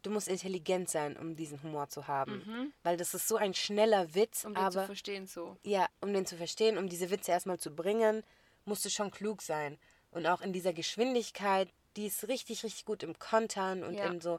Du 0.06 0.12
musst 0.12 0.28
intelligent 0.28 0.88
sein, 0.88 1.16
um 1.16 1.34
diesen 1.34 1.60
Humor 1.64 1.88
zu 1.88 2.06
haben. 2.06 2.44
Mhm. 2.46 2.72
Weil 2.84 2.96
das 2.96 3.12
ist 3.12 3.26
so 3.26 3.34
ein 3.34 3.54
schneller 3.54 4.14
Witz, 4.14 4.44
Um 4.44 4.54
den 4.54 4.70
zu 4.70 4.84
verstehen 4.86 5.26
so. 5.26 5.56
ja, 5.64 5.88
um 6.00 6.12
den 6.12 6.24
zu 6.26 6.36
verstehen, 6.36 6.78
um 6.78 6.88
diese 6.88 7.10
Witze 7.10 7.32
erstmal 7.32 7.58
zu 7.58 7.74
bringen, 7.74 8.22
musst 8.66 8.84
du 8.84 8.88
schon 8.88 9.10
klug 9.10 9.42
sein. 9.42 9.78
Und 10.12 10.28
auch 10.28 10.42
in 10.42 10.52
dieser 10.52 10.72
Geschwindigkeit, 10.72 11.68
die 11.96 12.06
ist 12.06 12.28
richtig, 12.28 12.62
richtig 12.62 12.84
gut 12.84 13.02
im 13.02 13.18
Kontern 13.18 13.82
und 13.82 13.94
Ja. 13.94 14.06
in 14.06 14.20
so 14.20 14.38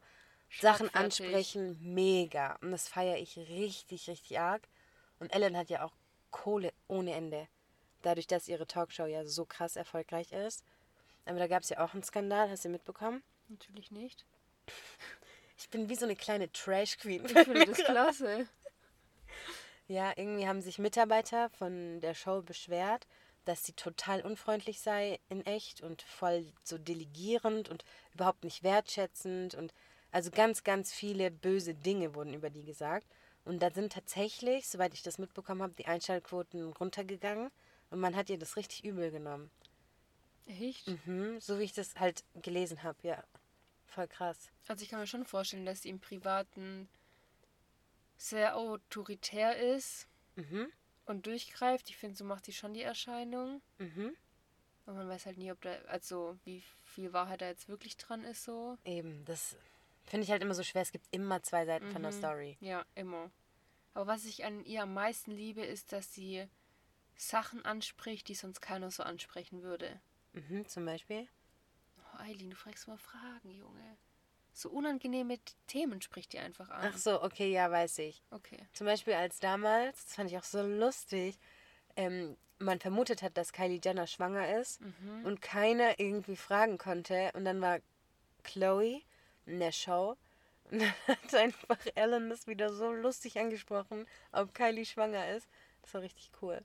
Sachen 0.61 0.87
ansprechen. 0.95 1.77
Mega. 1.81 2.55
Und 2.61 2.71
das 2.71 2.87
feiere 2.87 3.17
ich 3.17 3.35
richtig, 3.37 4.07
richtig 4.07 4.39
arg. 4.39 4.69
Und 5.19 5.33
Ellen 5.35 5.57
hat 5.57 5.69
ja 5.69 5.83
auch 5.83 5.91
Kohle 6.31 6.71
ohne 6.87 7.11
Ende. 7.11 7.49
Dadurch, 8.03 8.27
dass 8.27 8.47
ihre 8.47 8.67
Talkshow 8.67 9.05
ja 9.05 9.25
so 9.25 9.43
krass 9.43 9.75
erfolgreich 9.75 10.31
ist. 10.31 10.63
Aber 11.25 11.39
da 11.39 11.47
gab 11.47 11.63
es 11.63 11.69
ja 11.69 11.83
auch 11.83 11.93
einen 11.93 12.03
Skandal, 12.03 12.49
hast 12.49 12.63
du 12.63 12.69
mitbekommen? 12.69 13.21
Natürlich 13.49 13.91
nicht. 13.91 14.25
Ich 15.57 15.69
bin 15.69 15.89
wie 15.89 15.95
so 15.95 16.05
eine 16.05 16.15
kleine 16.15 16.51
Trash-Queen. 16.51 17.25
Ich 17.25 17.31
finde 17.31 17.65
das 17.65 17.77
klasse. 17.77 18.47
Ja, 19.87 20.11
irgendwie 20.15 20.47
haben 20.47 20.61
sich 20.61 20.79
Mitarbeiter 20.79 21.49
von 21.49 21.99
der 22.01 22.13
Show 22.13 22.41
beschwert, 22.41 23.07
dass 23.45 23.65
sie 23.65 23.73
total 23.73 24.21
unfreundlich 24.21 24.81
sei 24.81 25.19
in 25.29 25.45
echt 25.45 25.81
und 25.81 26.01
voll 26.01 26.45
so 26.63 26.77
delegierend 26.77 27.69
und 27.69 27.85
überhaupt 28.13 28.43
nicht 28.43 28.63
wertschätzend 28.63 29.55
und 29.55 29.73
also 30.11 30.29
ganz, 30.31 30.63
ganz 30.63 30.93
viele 30.93 31.31
böse 31.31 31.73
Dinge 31.73 32.15
wurden 32.15 32.33
über 32.33 32.49
die 32.49 32.63
gesagt. 32.63 33.07
Und 33.45 33.61
da 33.61 33.71
sind 33.71 33.93
tatsächlich, 33.93 34.67
soweit 34.67 34.93
ich 34.93 35.03
das 35.03 35.17
mitbekommen 35.17 35.61
habe, 35.61 35.73
die 35.77 35.85
Einschaltquoten 35.85 36.73
runtergegangen 36.73 37.49
und 37.89 37.99
man 37.99 38.15
hat 38.15 38.29
ihr 38.29 38.37
das 38.37 38.57
richtig 38.57 38.83
übel 38.83 39.09
genommen. 39.09 39.49
Echt? 40.47 40.87
Mhm, 40.87 41.39
so 41.39 41.59
wie 41.59 41.63
ich 41.63 41.73
das 41.73 41.95
halt 41.95 42.23
gelesen 42.41 42.83
habe, 42.83 42.97
ja. 43.03 43.23
Voll 43.87 44.07
krass. 44.07 44.49
Also 44.67 44.83
ich 44.83 44.89
kann 44.89 44.99
mir 44.99 45.07
schon 45.07 45.25
vorstellen, 45.25 45.65
dass 45.65 45.81
sie 45.81 45.89
im 45.89 45.99
Privaten 45.99 46.87
sehr 48.17 48.55
autoritär 48.57 49.57
ist 49.57 50.07
Mhm, 50.35 50.71
und 51.05 51.25
durchgreift. 51.25 51.89
Ich 51.89 51.97
finde, 51.97 52.15
so 52.15 52.23
macht 52.23 52.45
sie 52.45 52.53
schon 52.53 52.73
die 52.73 52.81
Erscheinung. 52.83 53.61
mhm. 53.79 54.15
Und 54.85 54.95
man 54.95 55.09
weiß 55.09 55.25
halt 55.25 55.37
nie, 55.37 55.51
ob 55.51 55.59
da, 55.61 55.73
also 55.87 56.37
wie 56.45 56.63
viel 56.85 57.11
Wahrheit 57.11 57.41
da 57.41 57.47
jetzt 57.47 57.67
wirklich 57.67 57.97
dran 57.97 58.23
ist 58.23 58.43
so. 58.45 58.77
Eben, 58.85 59.25
das 59.25 59.57
finde 60.05 60.23
ich 60.23 60.31
halt 60.31 60.41
immer 60.41 60.53
so 60.53 60.63
schwer. 60.63 60.81
Es 60.83 60.91
gibt 60.93 61.07
immer 61.11 61.43
zwei 61.43 61.65
Seiten 61.65 61.91
von 61.91 62.01
der 62.03 62.11
Mhm. 62.11 62.17
Story. 62.17 62.57
Ja, 62.61 62.85
immer. 62.95 63.29
Aber 63.93 64.07
was 64.07 64.23
ich 64.25 64.45
an 64.45 64.63
ihr 64.63 64.83
am 64.83 64.93
meisten 64.93 65.31
liebe, 65.31 65.61
ist, 65.65 65.91
dass 65.91 66.13
sie 66.13 66.47
Sachen 67.17 67.65
anspricht, 67.65 68.27
die 68.29 68.35
sonst 68.35 68.61
keiner 68.61 68.91
so 68.91 69.03
ansprechen 69.03 69.63
würde. 69.63 69.99
Mhm, 70.33 70.67
zum 70.67 70.85
Beispiel. 70.85 71.27
Eileen, 72.27 72.49
du 72.49 72.55
fragst 72.55 72.87
mal 72.87 72.97
Fragen, 72.97 73.51
Junge. 73.51 73.97
So 74.53 74.69
unangenehme 74.69 75.37
Themen 75.67 76.01
spricht 76.01 76.33
die 76.33 76.39
einfach 76.39 76.69
an. 76.69 76.91
Ach 76.93 76.97
so, 76.97 77.21
okay, 77.23 77.51
ja, 77.51 77.69
weiß 77.71 77.99
ich. 77.99 78.21
Okay. 78.31 78.57
Zum 78.73 78.85
Beispiel 78.87 79.13
als 79.13 79.39
damals, 79.39 80.03
das 80.05 80.15
fand 80.15 80.31
ich 80.31 80.37
auch 80.37 80.43
so 80.43 80.61
lustig, 80.61 81.37
ähm, 81.95 82.35
man 82.59 82.79
vermutet 82.79 83.21
hat, 83.21 83.37
dass 83.37 83.53
Kylie 83.53 83.79
Jenner 83.83 84.07
schwanger 84.07 84.59
ist 84.59 84.81
Mhm. 84.81 85.25
und 85.25 85.41
keiner 85.41 85.99
irgendwie 85.99 86.35
fragen 86.35 86.77
konnte. 86.79 87.31
Und 87.33 87.45
dann 87.45 87.61
war 87.61 87.79
Chloe 88.43 89.01
in 89.45 89.59
der 89.59 89.71
Show 89.71 90.17
und 90.71 90.79
dann 90.81 90.93
hat 91.07 91.35
einfach 91.35 91.77
Ellen 91.95 92.29
das 92.29 92.47
wieder 92.47 92.73
so 92.73 92.91
lustig 92.91 93.39
angesprochen, 93.39 94.07
ob 94.31 94.53
Kylie 94.55 94.85
schwanger 94.85 95.29
ist. 95.35 95.47
Das 95.83 95.93
war 95.93 96.01
richtig 96.01 96.31
cool. 96.41 96.63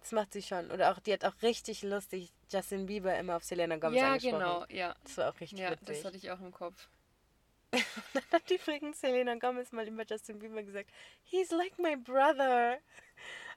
Das 0.00 0.12
macht 0.12 0.32
sie 0.32 0.42
schon. 0.42 0.70
Oder 0.70 0.92
auch, 0.92 0.98
die 0.98 1.12
hat 1.12 1.24
auch 1.24 1.40
richtig 1.42 1.82
lustig 1.82 2.32
Justin 2.50 2.86
Bieber 2.86 3.16
immer 3.18 3.36
auf 3.36 3.44
Selena 3.44 3.76
Gomez 3.76 3.98
Ja, 4.00 4.08
angesprochen. 4.14 4.38
genau, 4.38 4.64
ja. 4.68 4.94
Das 5.04 5.16
war 5.18 5.30
auch 5.30 5.40
richtig 5.40 5.58
Ja, 5.58 5.70
witzig. 5.72 5.86
das 5.88 6.04
hatte 6.04 6.16
ich 6.16 6.30
auch 6.30 6.40
im 6.40 6.52
Kopf. 6.52 6.88
Dann 7.72 8.22
hat 8.32 8.50
übrigens 8.50 9.00
Selena 9.00 9.34
Gomez 9.36 9.70
mal 9.72 9.86
über 9.86 10.04
Justin 10.08 10.38
Bieber 10.38 10.62
gesagt, 10.62 10.90
he's 11.24 11.50
like 11.50 11.78
my 11.78 11.96
brother. 11.96 12.78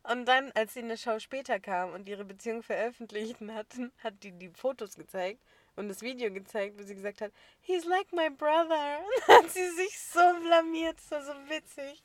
Und 0.03 0.25
dann, 0.25 0.51
als 0.51 0.73
sie 0.73 0.81
in 0.81 0.89
der 0.89 0.97
Show 0.97 1.17
später 1.19 1.61
kam 1.61 1.93
und 1.93 2.09
ihre 2.09 2.25
Beziehung 2.25 2.61
veröffentlichten 2.61 3.53
hatten, 3.55 3.93
hat 3.99 4.21
die 4.21 4.33
die 4.33 4.49
Fotos 4.49 4.95
gezeigt 4.95 5.39
und 5.77 5.87
das 5.87 6.01
Video 6.01 6.29
gezeigt, 6.31 6.77
wo 6.77 6.83
sie 6.83 6.93
gesagt 6.93 7.21
hat, 7.21 7.31
he's 7.61 7.85
like 7.85 8.11
my 8.11 8.29
brother. 8.29 8.99
Und 8.99 9.27
dann 9.27 9.43
hat 9.45 9.49
sie 9.51 9.69
sich 9.71 9.97
so 9.97 10.19
blamiert, 10.45 10.97
das 10.97 11.09
war 11.11 11.23
so 11.23 11.33
witzig. 11.49 12.03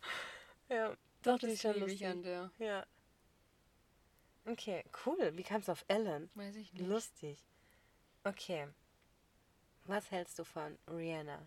Ja, 0.69 0.95
Doch, 1.25 1.39
die 1.41 1.47
das 1.47 1.55
ist 1.57 1.63
schon 1.63 1.81
lustig. 1.81 2.07
an 2.07 2.23
der. 2.23 2.51
ja. 2.59 2.87
Okay, 4.51 4.83
cool. 5.05 5.33
Wie 5.35 5.43
kam 5.43 5.61
es 5.61 5.69
auf 5.69 5.85
Ellen? 5.89 6.31
Weiß 6.35 6.57
ich 6.57 6.73
nicht. 6.73 6.87
Lustig. 6.87 7.39
Okay. 8.25 8.67
Was 9.85 10.11
hältst 10.11 10.39
du 10.39 10.45
von 10.45 10.79
Rihanna? 10.89 11.47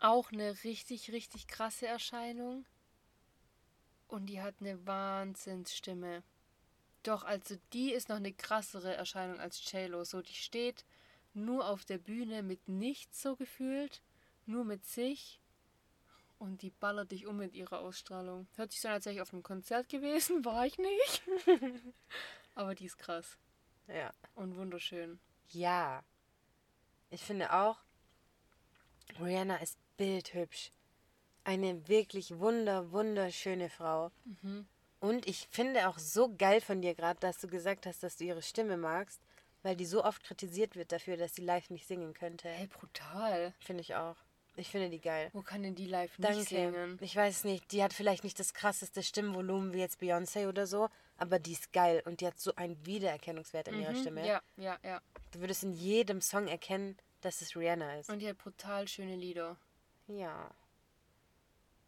Auch 0.00 0.30
eine 0.32 0.62
richtig, 0.64 1.12
richtig 1.12 1.46
krasse 1.46 1.86
Erscheinung. 1.86 2.66
Und 4.08 4.26
die 4.26 4.42
hat 4.42 4.56
eine 4.60 4.86
Wahnsinnsstimme. 4.86 6.22
Doch, 7.02 7.24
also 7.24 7.56
die 7.72 7.92
ist 7.92 8.08
noch 8.10 8.16
eine 8.16 8.32
krassere 8.32 8.94
Erscheinung 8.94 9.40
als 9.40 9.70
JLo. 9.72 10.04
So, 10.04 10.20
die 10.20 10.34
steht 10.34 10.84
nur 11.32 11.66
auf 11.66 11.84
der 11.86 11.98
Bühne 11.98 12.42
mit 12.42 12.68
nichts 12.68 13.22
so 13.22 13.36
gefühlt, 13.36 14.02
nur 14.44 14.64
mit 14.64 14.84
sich. 14.84 15.40
Und 16.38 16.60
die 16.62 16.70
ballert 16.70 17.12
dich 17.12 17.26
um 17.26 17.38
mit 17.38 17.54
ihrer 17.54 17.80
Ausstrahlung. 17.80 18.46
Hört 18.56 18.70
sich 18.70 18.80
so 18.80 18.88
an, 18.88 18.94
als 18.94 19.06
wäre 19.06 19.14
ich 19.14 19.22
auf 19.22 19.32
einem 19.32 19.42
Konzert 19.42 19.88
gewesen, 19.88 20.44
war 20.44 20.66
ich 20.66 20.76
nicht. 20.78 21.22
Aber 22.54 22.74
die 22.74 22.84
ist 22.86 22.98
krass 22.98 23.38
Ja. 23.88 24.12
und 24.34 24.56
wunderschön. 24.56 25.18
Ja. 25.50 26.02
Ich 27.10 27.22
finde 27.22 27.52
auch, 27.52 27.78
Rihanna 29.20 29.56
ist 29.56 29.78
bildhübsch. 29.96 30.72
Eine 31.44 31.86
wirklich 31.88 32.38
wunder, 32.38 32.90
wunderschöne 32.90 33.70
Frau. 33.70 34.10
Mhm. 34.42 34.66
Und 35.00 35.28
ich 35.28 35.46
finde 35.50 35.88
auch 35.88 35.98
so 35.98 36.34
geil 36.36 36.60
von 36.60 36.82
dir 36.82 36.94
gerade, 36.94 37.20
dass 37.20 37.38
du 37.38 37.46
gesagt 37.48 37.86
hast, 37.86 38.02
dass 38.02 38.16
du 38.16 38.24
ihre 38.24 38.42
Stimme 38.42 38.76
magst, 38.76 39.20
weil 39.62 39.76
die 39.76 39.86
so 39.86 40.04
oft 40.04 40.24
kritisiert 40.24 40.74
wird 40.74 40.90
dafür, 40.90 41.16
dass 41.16 41.34
sie 41.34 41.42
live 41.42 41.70
nicht 41.70 41.86
singen 41.86 42.14
könnte. 42.14 42.48
Hey, 42.48 42.66
brutal. 42.66 43.54
Finde 43.60 43.82
ich 43.82 43.94
auch. 43.94 44.16
Ich 44.58 44.68
finde 44.70 44.88
die 44.90 45.00
geil. 45.00 45.28
Wo 45.34 45.42
kann 45.42 45.62
denn 45.62 45.74
die 45.74 45.86
live 45.86 46.10
Danke. 46.18 46.38
nicht 46.38 46.48
singen? 46.48 46.98
Ich 47.02 47.14
weiß 47.14 47.44
nicht, 47.44 47.70
die 47.72 47.82
hat 47.82 47.92
vielleicht 47.92 48.24
nicht 48.24 48.38
das 48.40 48.54
krasseste 48.54 49.02
Stimmvolumen 49.02 49.72
wie 49.74 49.80
jetzt 49.80 50.00
Beyoncé 50.00 50.48
oder 50.48 50.66
so, 50.66 50.88
aber 51.18 51.38
die 51.38 51.52
ist 51.52 51.72
geil 51.74 52.02
und 52.06 52.20
die 52.22 52.26
hat 52.26 52.38
so 52.40 52.54
einen 52.56 52.84
Wiedererkennungswert 52.86 53.68
in 53.68 53.80
ihrer 53.80 53.92
Mhm, 53.92 54.00
Stimme. 54.00 54.26
Ja, 54.26 54.40
ja, 54.56 54.78
ja. 54.82 55.02
Du 55.32 55.40
würdest 55.40 55.62
in 55.62 55.72
jedem 55.72 56.20
Song 56.22 56.48
erkennen, 56.48 56.96
dass 57.20 57.42
es 57.42 57.54
Rihanna 57.54 57.98
ist. 58.00 58.08
Und 58.08 58.20
die 58.20 58.28
hat 58.28 58.38
brutal 58.38 58.88
schöne 58.88 59.16
Lieder. 59.16 59.56
Ja. 60.06 60.50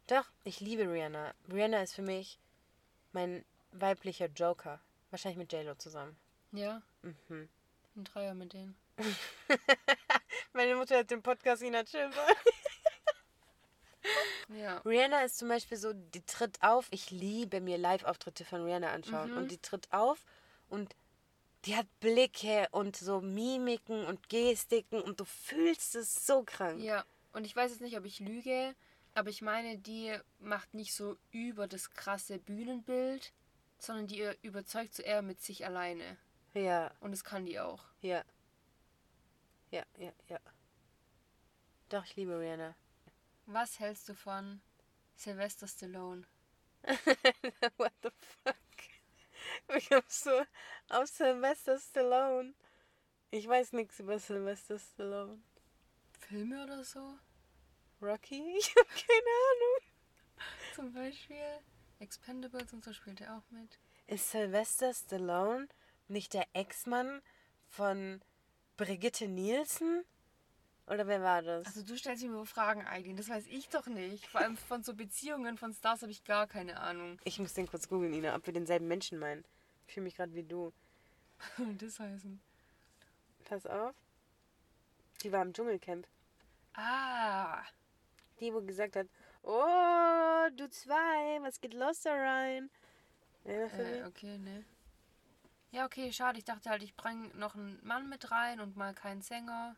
Doch, 0.07 0.25
ich 0.43 0.59
liebe 0.59 0.83
Rihanna. 0.91 1.33
Rihanna 1.51 1.81
ist 1.81 1.93
für 1.93 2.01
mich 2.03 2.39
mein 3.13 3.43
weiblicher 3.71 4.27
Joker. 4.27 4.79
Wahrscheinlich 5.09 5.37
mit 5.37 5.51
JLo 5.51 5.73
zusammen. 5.75 6.15
Ja, 6.51 6.81
Mhm. 7.01 7.49
ein 7.95 8.03
Dreier 8.03 8.33
mit 8.35 8.53
denen. 8.53 8.75
Meine 10.53 10.75
Mutter 10.75 10.97
hat 10.99 11.09
den 11.11 11.21
Podcast 11.21 11.61
Ina 11.61 11.83
Chill. 11.83 12.09
Ja. 14.49 14.77
Rihanna 14.79 15.21
ist 15.21 15.37
zum 15.37 15.47
Beispiel 15.47 15.77
so, 15.77 15.93
die 15.93 16.21
tritt 16.25 16.61
auf. 16.61 16.87
Ich 16.91 17.11
liebe 17.11 17.61
mir 17.61 17.77
Live-Auftritte 17.77 18.45
von 18.45 18.63
Rihanna 18.63 18.91
anschauen. 18.91 19.31
Mhm. 19.31 19.37
Und 19.37 19.51
die 19.51 19.59
tritt 19.59 19.91
auf 19.91 20.25
und 20.69 20.95
Die 21.65 21.75
hat 21.75 21.87
Blicke 21.99 22.67
und 22.71 22.95
so 22.95 23.19
Mimiken 23.19 24.05
und 24.05 24.29
Gestiken 24.29 25.01
und 25.01 25.19
du 25.19 25.25
fühlst 25.25 25.93
es 25.95 26.25
so 26.25 26.43
krank. 26.43 26.79
Ja, 26.81 27.03
und 27.33 27.43
ich 27.45 27.53
weiß 27.53 27.71
jetzt 27.71 27.81
nicht, 27.81 27.97
ob 27.97 28.05
ich 28.05 28.21
lüge, 28.21 28.73
aber 29.13 29.29
ich 29.29 29.41
meine, 29.41 29.77
die 29.77 30.17
macht 30.39 30.73
nicht 30.73 30.93
so 30.93 31.17
über 31.31 31.67
das 31.67 31.91
krasse 31.91 32.39
Bühnenbild, 32.39 33.33
sondern 33.77 34.07
die 34.07 34.25
überzeugt 34.41 34.93
so 34.95 35.03
eher 35.03 35.21
mit 35.21 35.41
sich 35.41 35.65
alleine. 35.65 36.17
Ja, 36.53 36.91
Und 37.01 37.11
das 37.11 37.23
kann 37.25 37.45
die 37.45 37.59
auch. 37.59 37.83
ja. 38.01 38.23
Ja, 39.71 39.83
ja, 39.99 40.11
ja. 40.29 40.39
Doch, 41.89 42.03
ich 42.05 42.15
liebe 42.15 42.39
Rihanna. 42.39 42.73
Was 43.51 43.79
hältst 43.79 44.07
du 44.07 44.13
von 44.13 44.61
Sylvester 45.15 45.67
Stallone? 45.67 46.23
What 47.77 47.93
the 48.03 48.11
fuck? 48.43 48.55
Wie 49.69 49.81
kommst 49.87 50.27
du 50.27 50.47
auf 50.89 51.07
Sylvester 51.07 51.79
Stallone? 51.79 52.53
Ich 53.31 53.47
weiß 53.47 53.73
nichts 53.73 53.99
über 54.01 54.19
Sylvester 54.19 54.77
Stallone. 54.77 55.41
Filme 56.19 56.63
oder 56.63 56.83
so? 56.83 57.17
Rocky? 57.99 58.55
Ich 58.59 58.75
habe 58.75 58.87
keine 58.87 59.33
Ahnung. 59.49 60.45
Zum 60.75 60.93
Beispiel 60.93 61.59
Expendables 61.97 62.71
und 62.73 62.83
so 62.83 62.93
spielt 62.93 63.19
er 63.19 63.35
auch 63.35 63.49
mit. 63.49 63.79
Ist 64.05 64.29
Sylvester 64.29 64.93
Stallone 64.93 65.69
nicht 66.07 66.35
der 66.35 66.45
Ex-Mann 66.53 67.23
von 67.67 68.21
Brigitte 68.77 69.27
Nielsen? 69.27 70.05
Oder 70.89 71.05
wer 71.05 71.21
war 71.21 71.43
das? 71.43 71.67
Also 71.67 71.83
du 71.83 71.95
stellst 71.95 72.23
mir 72.23 72.45
Fragen, 72.45 72.85
Eileen, 72.87 73.15
das 73.15 73.29
weiß 73.29 73.45
ich 73.47 73.69
doch 73.69 73.85
nicht. 73.85 74.25
Vor 74.25 74.41
allem 74.41 74.57
von 74.57 74.81
so 74.81 74.95
Beziehungen 74.95 75.55
von 75.57 75.71
Stars 75.71 76.01
habe 76.01 76.11
ich 76.11 76.23
gar 76.23 76.47
keine 76.47 76.79
Ahnung. 76.79 77.19
Ich 77.25 77.37
muss 77.37 77.53
den 77.53 77.67
kurz 77.67 77.87
googeln, 77.87 78.11
Ina, 78.13 78.35
ob 78.35 78.45
wir 78.47 78.53
denselben 78.53 78.87
Menschen 78.87 79.19
meinen. 79.19 79.45
Ich 79.87 79.93
fühle 79.93 80.05
mich 80.05 80.15
gerade 80.15 80.33
wie 80.33 80.43
du. 80.43 80.73
das 81.77 81.99
heißen. 81.99 82.41
Pass 83.45 83.67
auf. 83.67 83.93
Die 85.21 85.31
war 85.31 85.43
im 85.43 85.53
Dschungelcamp. 85.53 86.07
Ah, 86.73 87.61
Die, 88.39 88.53
wo 88.53 88.61
gesagt 88.61 88.95
hat, 88.95 89.07
oh, 89.43 90.49
du 90.55 90.69
zwei, 90.69 91.39
was 91.41 91.61
geht 91.61 91.73
los 91.73 92.01
da 92.01 92.13
rein? 92.13 92.69
Äh, 93.45 94.03
okay, 94.07 94.37
ne. 94.37 94.63
Ja, 95.71 95.85
okay, 95.85 96.11
schade. 96.11 96.39
Ich 96.39 96.45
dachte 96.45 96.69
halt, 96.69 96.81
ich 96.81 96.95
bringe 96.95 97.27
noch 97.35 97.53
einen 97.55 97.79
Mann 97.85 98.09
mit 98.09 98.31
rein 98.31 98.59
und 98.59 98.75
mal 98.75 98.93
keinen 98.93 99.21
Sänger. 99.21 99.75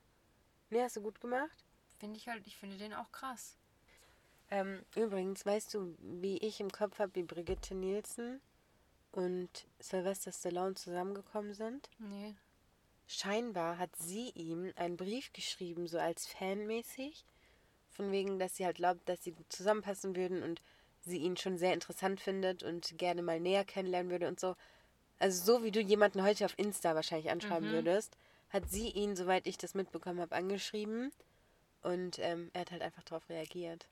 Nee, 0.71 0.81
hast 0.81 0.95
du 0.95 1.01
gut 1.01 1.19
gemacht. 1.21 1.63
Finde 1.99 2.17
ich 2.17 2.27
halt, 2.27 2.47
ich 2.47 2.57
finde 2.57 2.77
den 2.77 2.93
auch 2.93 3.12
krass. 3.12 3.57
Ähm, 4.49 4.84
übrigens, 4.95 5.45
weißt 5.45 5.73
du, 5.73 5.95
wie 5.99 6.38
ich 6.38 6.60
im 6.60 6.71
Kopf 6.71 6.99
habe, 6.99 7.13
wie 7.15 7.23
Brigitte 7.23 7.75
Nielsen 7.75 8.41
und 9.12 9.49
Sylvester 9.79 10.31
Stallone 10.31 10.73
zusammengekommen 10.75 11.53
sind? 11.53 11.89
Nee. 11.99 12.36
Scheinbar 13.07 13.77
hat 13.77 13.95
sie 13.97 14.29
ihm 14.29 14.71
einen 14.77 14.97
Brief 14.97 15.31
geschrieben, 15.34 15.88
so 15.88 15.99
als 15.99 16.25
Fanmäßig, 16.27 17.25
von 17.89 18.12
wegen, 18.12 18.39
dass 18.39 18.55
sie 18.55 18.65
halt 18.65 18.77
glaubt, 18.77 19.07
dass 19.07 19.23
sie 19.23 19.34
gut 19.34 19.51
zusammenpassen 19.51 20.15
würden 20.15 20.41
und 20.43 20.62
sie 21.01 21.17
ihn 21.17 21.36
schon 21.36 21.57
sehr 21.57 21.73
interessant 21.73 22.21
findet 22.21 22.63
und 22.63 22.97
gerne 22.97 23.21
mal 23.21 23.39
näher 23.39 23.65
kennenlernen 23.65 24.12
würde 24.12 24.27
und 24.27 24.39
so. 24.39 24.55
Also 25.19 25.43
so 25.43 25.63
wie 25.63 25.71
du 25.71 25.81
jemanden 25.81 26.23
heute 26.23 26.45
auf 26.45 26.57
Insta 26.57 26.95
wahrscheinlich 26.95 27.29
anschreiben 27.29 27.69
Mhm. 27.69 27.73
würdest, 27.73 28.17
hat 28.52 28.70
sie 28.70 28.90
ihn, 28.90 29.16
soweit 29.16 29.48
ich 29.48 29.58
das 29.58 29.74
mitbekommen 29.74 30.20
habe, 30.20 30.36
angeschrieben 30.36 31.12
und 31.82 32.20
ähm, 32.20 32.50
er 32.54 32.62
hat 32.62 32.72
halt 32.72 32.82
einfach 32.82 33.04
darauf 33.04 33.28
reagiert. 33.30 33.88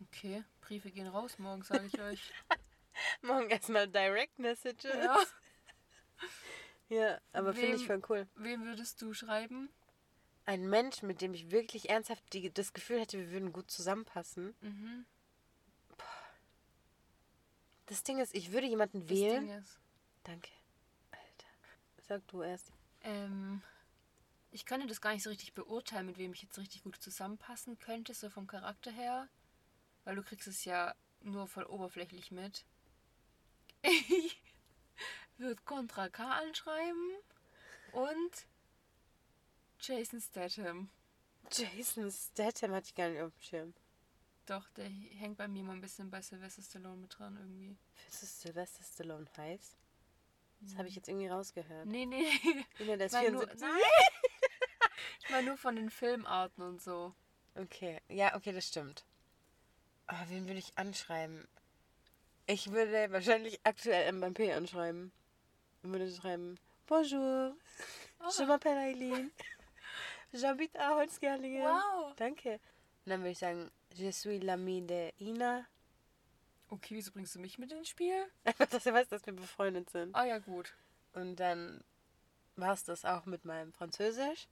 Okay, 0.00 0.44
Briefe 0.60 0.90
gehen 0.90 1.08
raus 1.08 1.38
morgen, 1.38 1.62
sage 1.62 1.86
ich 1.86 2.00
euch. 2.00 2.32
Morgen 3.22 3.48
erstmal 3.50 3.86
Direct 3.88 4.38
Messages. 4.38 4.94
ja. 4.94 5.18
Ja, 6.90 7.20
aber 7.32 7.52
finde 7.52 7.76
ich 7.76 7.86
voll 7.86 8.00
cool. 8.08 8.26
Wem 8.36 8.64
würdest 8.64 9.02
du 9.02 9.12
schreiben? 9.12 9.68
Ein 10.46 10.70
Mensch, 10.70 11.02
mit 11.02 11.20
dem 11.20 11.34
ich 11.34 11.50
wirklich 11.50 11.90
ernsthaft 11.90 12.22
die, 12.32 12.50
das 12.50 12.72
Gefühl 12.72 12.98
hätte, 12.98 13.18
wir 13.18 13.30
würden 13.30 13.52
gut 13.52 13.70
zusammenpassen. 13.70 14.54
Mhm. 14.62 15.04
Das 17.86 18.02
Ding 18.04 18.18
ist, 18.18 18.34
ich 18.34 18.52
würde 18.52 18.66
jemanden 18.66 19.00
Das 19.00 19.10
wählen. 19.10 19.46
Ding 19.48 19.58
ist, 19.58 19.78
Danke. 20.24 20.50
Alter. 21.10 21.46
Sag 22.08 22.26
du 22.28 22.40
erst. 22.42 22.72
Ähm, 23.02 23.62
ich 24.50 24.66
könnte 24.66 24.86
das 24.86 25.00
gar 25.00 25.12
nicht 25.12 25.22
so 25.22 25.30
richtig 25.30 25.54
beurteilen, 25.54 26.06
mit 26.06 26.18
wem 26.18 26.32
ich 26.32 26.42
jetzt 26.42 26.58
richtig 26.58 26.82
gut 26.82 26.96
zusammenpassen 26.96 27.78
könnte, 27.78 28.14
so 28.14 28.30
vom 28.30 28.46
Charakter 28.46 28.90
her. 28.90 29.28
Weil 30.04 30.16
du 30.16 30.22
kriegst 30.22 30.48
es 30.48 30.64
ja 30.64 30.94
nur 31.20 31.46
voll 31.46 31.64
oberflächlich 31.64 32.30
mit. 32.30 32.64
Ich 33.82 34.42
würde 35.36 35.62
Contra 35.62 36.08
K 36.08 36.24
anschreiben 36.24 37.12
und 37.92 38.46
Jason 39.80 40.20
Statham. 40.20 40.90
Jason 41.52 42.10
Statham 42.10 42.72
hatte 42.72 42.88
ich 42.88 42.94
gar 42.94 43.08
nicht 43.08 43.20
auf 43.20 43.32
dem 43.32 43.42
Schirm. 43.42 43.74
Doch, 44.46 44.68
der 44.70 44.88
hängt 44.88 45.36
bei 45.36 45.46
mir 45.46 45.62
mal 45.62 45.74
ein 45.74 45.80
bisschen 45.80 46.10
bei 46.10 46.22
Sylvester 46.22 46.62
Stallone 46.62 47.02
mit 47.02 47.18
dran 47.18 47.36
irgendwie. 47.36 47.76
Findest 47.94 48.22
du 48.22 48.48
Sylvester 48.48 48.82
Stallone 48.82 49.26
heiß? 49.36 49.76
Das 50.60 50.76
habe 50.76 50.88
ich 50.88 50.96
jetzt 50.96 51.08
irgendwie 51.08 51.28
rausgehört. 51.28 51.86
Nee, 51.86 52.06
nee. 52.06 52.28
Junge, 52.78 52.96
der 52.98 53.06
ist 53.06 53.14
Ich 53.14 53.20
meine 53.20 53.30
nur, 53.32 53.42
74. 53.48 53.60
nein! 53.68 53.80
Ich 55.20 55.30
meine 55.30 55.46
nur 55.48 55.56
von 55.56 55.76
den 55.76 55.90
Filmarten 55.90 56.62
und 56.64 56.80
so. 56.82 57.14
Okay, 57.54 58.00
ja, 58.08 58.34
okay, 58.34 58.52
das 58.52 58.66
stimmt. 58.66 59.04
Aber 60.06 60.28
wen 60.30 60.46
würde 60.46 60.58
ich 60.58 60.76
anschreiben? 60.76 61.46
Ich 62.46 62.72
würde 62.72 63.12
wahrscheinlich 63.12 63.60
aktuell 63.64 64.10
Mbappé 64.10 64.54
anschreiben. 64.54 65.12
Und 65.82 65.92
würde 65.92 66.10
schreiben, 66.10 66.58
Bonjour, 66.86 67.54
je 68.38 68.44
m'appelle 68.46 68.78
Eileen. 68.78 69.30
J'habite 70.32 70.78
à 70.78 70.94
Holzgerlingen. 70.96 71.62
Wow. 71.62 72.14
Danke. 72.16 72.54
Und 73.04 73.10
dann 73.10 73.20
würde 73.20 73.30
ich 73.32 73.38
sagen, 73.38 73.70
je 73.94 74.10
suis 74.10 74.42
l'ami 74.42 74.86
de 74.86 75.12
Ina. 75.20 75.66
Okay, 76.70 76.94
wieso 76.96 77.12
bringst 77.12 77.34
du 77.34 77.38
mich 77.38 77.58
mit 77.58 77.72
ins 77.72 77.88
Spiel? 77.88 78.26
Einfach, 78.44 78.66
dass 78.66 78.86
er 78.86 78.94
weiß, 78.94 79.08
dass 79.08 79.24
wir 79.24 79.32
befreundet 79.32 79.90
sind. 79.90 80.14
Ah 80.14 80.24
ja, 80.24 80.38
gut. 80.38 80.74
Und 81.14 81.36
dann 81.36 81.82
war 82.56 82.72
es 82.74 82.84
das 82.84 83.04
auch 83.04 83.26
mit 83.26 83.44
meinem 83.44 83.72
Französisch. 83.72 84.48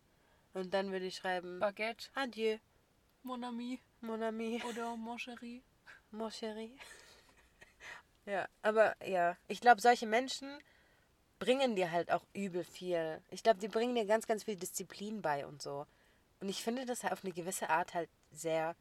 Und 0.54 0.72
dann 0.72 0.90
würde 0.90 1.06
ich 1.06 1.16
schreiben, 1.16 1.58
Baguette, 1.60 2.08
Adieu, 2.14 2.56
mon 3.22 3.44
ami 3.44 3.80
mon 4.00 4.22
ami, 4.22 4.62
oder 4.68 4.96
mon 4.96 5.18
chéri. 5.18 5.62
mon 6.10 6.30
chéri. 6.30 6.70
Ja, 8.24 8.48
aber 8.62 8.96
ja, 9.06 9.36
ich 9.46 9.60
glaube, 9.60 9.80
solche 9.80 10.04
Menschen 10.04 10.58
bringen 11.38 11.76
dir 11.76 11.92
halt 11.92 12.10
auch 12.10 12.24
übel 12.34 12.64
viel. 12.64 13.22
Ich 13.30 13.44
glaube, 13.44 13.60
die 13.60 13.68
bringen 13.68 13.94
dir 13.94 14.04
ganz, 14.04 14.26
ganz 14.26 14.42
viel 14.42 14.56
Disziplin 14.56 15.22
bei 15.22 15.46
und 15.46 15.62
so. 15.62 15.86
Und 16.40 16.48
ich 16.48 16.64
finde 16.64 16.86
das 16.86 17.04
halt 17.04 17.12
auf 17.12 17.22
eine 17.22 17.32
gewisse 17.32 17.70
Art 17.70 17.94
halt 17.94 18.10
sehr, 18.32 18.74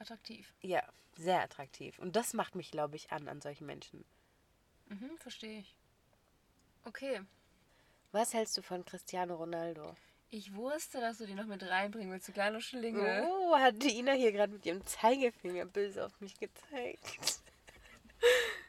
Attraktiv. 0.00 0.52
ja, 0.62 0.82
sehr 1.16 1.42
attraktiv. 1.42 1.98
Und 1.98 2.16
das 2.16 2.32
macht 2.32 2.54
mich, 2.54 2.70
glaube 2.70 2.96
ich, 2.96 3.12
an, 3.12 3.28
an 3.28 3.40
solchen 3.40 3.66
Menschen. 3.66 4.04
Mhm, 4.88 5.18
verstehe 5.18 5.60
ich. 5.60 5.76
Okay. 6.84 7.20
Was 8.10 8.32
hältst 8.34 8.56
du 8.56 8.62
von 8.62 8.84
Cristiano 8.84 9.36
Ronaldo? 9.36 9.94
Ich 10.30 10.54
wusste, 10.54 11.00
dass 11.00 11.18
du 11.18 11.26
die 11.26 11.34
noch 11.34 11.46
mit 11.46 11.62
reinbringen 11.62 12.10
willst, 12.12 12.28
du 12.28 12.32
kleiner 12.32 12.60
Schlingel. 12.60 13.26
Oh, 13.28 13.56
hat 13.58 13.82
die 13.82 13.98
Ina 13.98 14.12
hier 14.12 14.32
gerade 14.32 14.52
mit 14.52 14.64
ihrem 14.64 14.86
Zeigefinger 14.86 15.66
böse 15.66 16.06
auf 16.06 16.20
mich 16.20 16.38
gezeigt. 16.38 17.40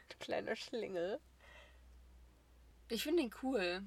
du 0.08 0.16
kleiner 0.20 0.54
Schlingel. 0.56 1.20
Ich 2.88 3.04
finde 3.04 3.22
ihn 3.22 3.34
cool. 3.42 3.82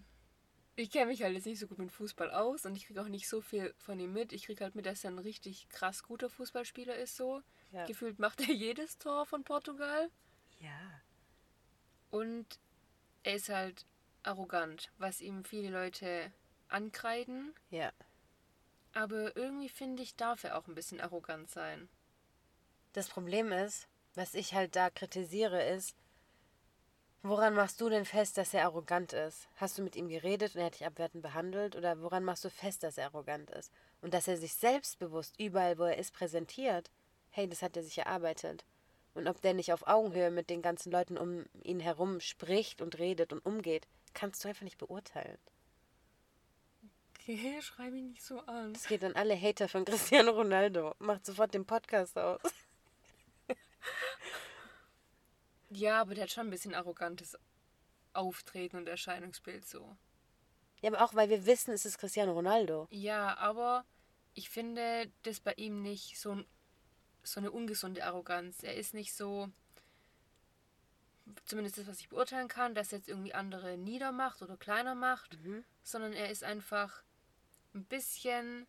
Ich 0.77 0.91
kenne 0.91 1.07
mich 1.07 1.23
halt 1.23 1.33
jetzt 1.33 1.45
nicht 1.45 1.59
so 1.59 1.67
gut 1.67 1.79
mit 1.79 1.91
Fußball 1.91 2.31
aus 2.31 2.65
und 2.65 2.75
ich 2.75 2.85
kriege 2.87 3.01
auch 3.01 3.07
nicht 3.07 3.29
so 3.29 3.39
viel 3.39 3.73
von 3.77 3.97
ihm 3.99 4.11
mit. 4.11 4.33
Ich 4.33 4.45
kriege 4.45 4.63
halt 4.63 4.75
mit, 4.75 4.85
dass 4.85 5.03
er 5.05 5.11
ein 5.11 5.19
richtig 5.19 5.69
krass 5.69 6.03
guter 6.03 6.29
Fußballspieler 6.29 6.95
ist 6.95 7.15
so. 7.15 7.41
Ja. 7.71 7.85
Gefühlt 7.85 8.19
macht 8.19 8.41
er 8.41 8.53
jedes 8.53 8.97
Tor 8.97 9.25
von 9.25 9.43
Portugal. 9.43 10.09
Ja. 10.59 11.01
Und 12.11 12.59
er 13.23 13.35
ist 13.35 13.49
halt 13.49 13.85
arrogant, 14.23 14.91
was 14.97 15.21
ihm 15.21 15.45
viele 15.45 15.69
Leute 15.69 16.31
ankreiden. 16.67 17.53
Ja. 17.69 17.91
Aber 18.93 19.35
irgendwie 19.35 19.69
finde 19.69 20.03
ich, 20.03 20.15
darf 20.15 20.43
er 20.43 20.57
auch 20.57 20.67
ein 20.67 20.75
bisschen 20.75 20.99
arrogant 20.99 21.49
sein. 21.49 21.89
Das 22.93 23.07
Problem 23.09 23.51
ist, 23.51 23.87
was 24.13 24.33
ich 24.33 24.53
halt 24.53 24.75
da 24.75 24.89
kritisiere, 24.89 25.63
ist, 25.69 25.95
woran 27.29 27.55
machst 27.55 27.81
du 27.81 27.89
denn 27.89 28.05
fest, 28.05 28.37
dass 28.37 28.53
er 28.53 28.65
arrogant 28.65 29.13
ist? 29.13 29.47
Hast 29.55 29.77
du 29.77 29.81
mit 29.81 29.95
ihm 29.95 30.07
geredet 30.07 30.55
und 30.55 30.61
er 30.61 30.67
hat 30.67 30.75
dich 30.75 30.85
abwertend 30.85 31.23
behandelt? 31.23 31.75
Oder 31.75 32.01
woran 32.01 32.23
machst 32.23 32.45
du 32.45 32.49
fest, 32.49 32.83
dass 32.83 32.97
er 32.97 33.05
arrogant 33.05 33.49
ist? 33.51 33.71
Und 34.01 34.13
dass 34.13 34.27
er 34.27 34.37
sich 34.37 34.53
selbstbewusst 34.53 35.39
überall, 35.39 35.77
wo 35.77 35.83
er 35.83 35.97
ist, 35.97 36.13
präsentiert? 36.13 36.91
Hey, 37.31 37.47
das 37.49 37.61
hat 37.61 37.75
er 37.75 37.83
sich 37.83 37.97
erarbeitet. 37.97 38.65
Und 39.13 39.27
ob 39.27 39.41
der 39.41 39.53
nicht 39.53 39.73
auf 39.73 39.87
Augenhöhe 39.87 40.29
mit 40.29 40.49
den 40.49 40.61
ganzen 40.61 40.91
Leuten 40.91 41.17
um 41.17 41.45
ihn 41.63 41.79
herum 41.79 42.19
spricht 42.19 42.81
und 42.81 42.99
redet 42.99 43.33
und 43.33 43.45
umgeht, 43.45 43.87
kannst 44.13 44.43
du 44.43 44.49
einfach 44.49 44.63
nicht 44.63 44.77
beurteilen. 44.77 45.37
Okay, 47.27 47.59
schreibe 47.61 47.97
ihn 47.97 48.09
nicht 48.09 48.23
so 48.23 48.39
an. 48.41 48.73
Das 48.73 48.87
geht 48.87 49.03
an 49.03 49.15
alle 49.15 49.39
Hater 49.39 49.67
von 49.67 49.83
Cristiano 49.83 50.31
Ronaldo. 50.31 50.93
Macht 50.99 51.25
sofort 51.25 51.53
den 51.53 51.65
Podcast 51.65 52.17
aus. 52.17 52.41
Ja, 55.75 56.01
aber 56.01 56.15
der 56.15 56.23
hat 56.23 56.31
schon 56.31 56.47
ein 56.47 56.51
bisschen 56.51 56.73
arrogantes 56.73 57.37
Auftreten 58.13 58.77
und 58.77 58.87
Erscheinungsbild 58.87 59.65
so. 59.67 59.97
Ja, 60.81 60.89
aber 60.93 61.03
auch 61.03 61.13
weil 61.15 61.29
wir 61.29 61.45
wissen, 61.45 61.71
es 61.73 61.85
ist 61.85 61.97
Cristiano 61.97 62.31
Ronaldo. 62.33 62.87
Ja, 62.91 63.37
aber 63.37 63.85
ich 64.33 64.49
finde 64.49 65.11
das 65.23 65.39
bei 65.39 65.53
ihm 65.53 65.81
nicht 65.81 66.19
so, 66.19 66.31
ein- 66.35 66.45
so 67.23 67.39
eine 67.39 67.51
ungesunde 67.51 68.05
Arroganz. 68.05 68.63
Er 68.63 68.75
ist 68.75 68.93
nicht 68.93 69.13
so, 69.13 69.49
zumindest 71.45 71.77
das, 71.77 71.87
was 71.87 71.99
ich 71.99 72.09
beurteilen 72.09 72.47
kann, 72.47 72.75
dass 72.75 72.91
er 72.91 72.99
jetzt 72.99 73.07
irgendwie 73.09 73.33
andere 73.33 73.77
niedermacht 73.77 74.41
oder 74.41 74.57
kleiner 74.57 74.95
macht, 74.95 75.37
sondern 75.83 76.13
er 76.13 76.29
ist 76.29 76.43
einfach 76.43 77.03
ein 77.73 77.83
bisschen 77.85 78.67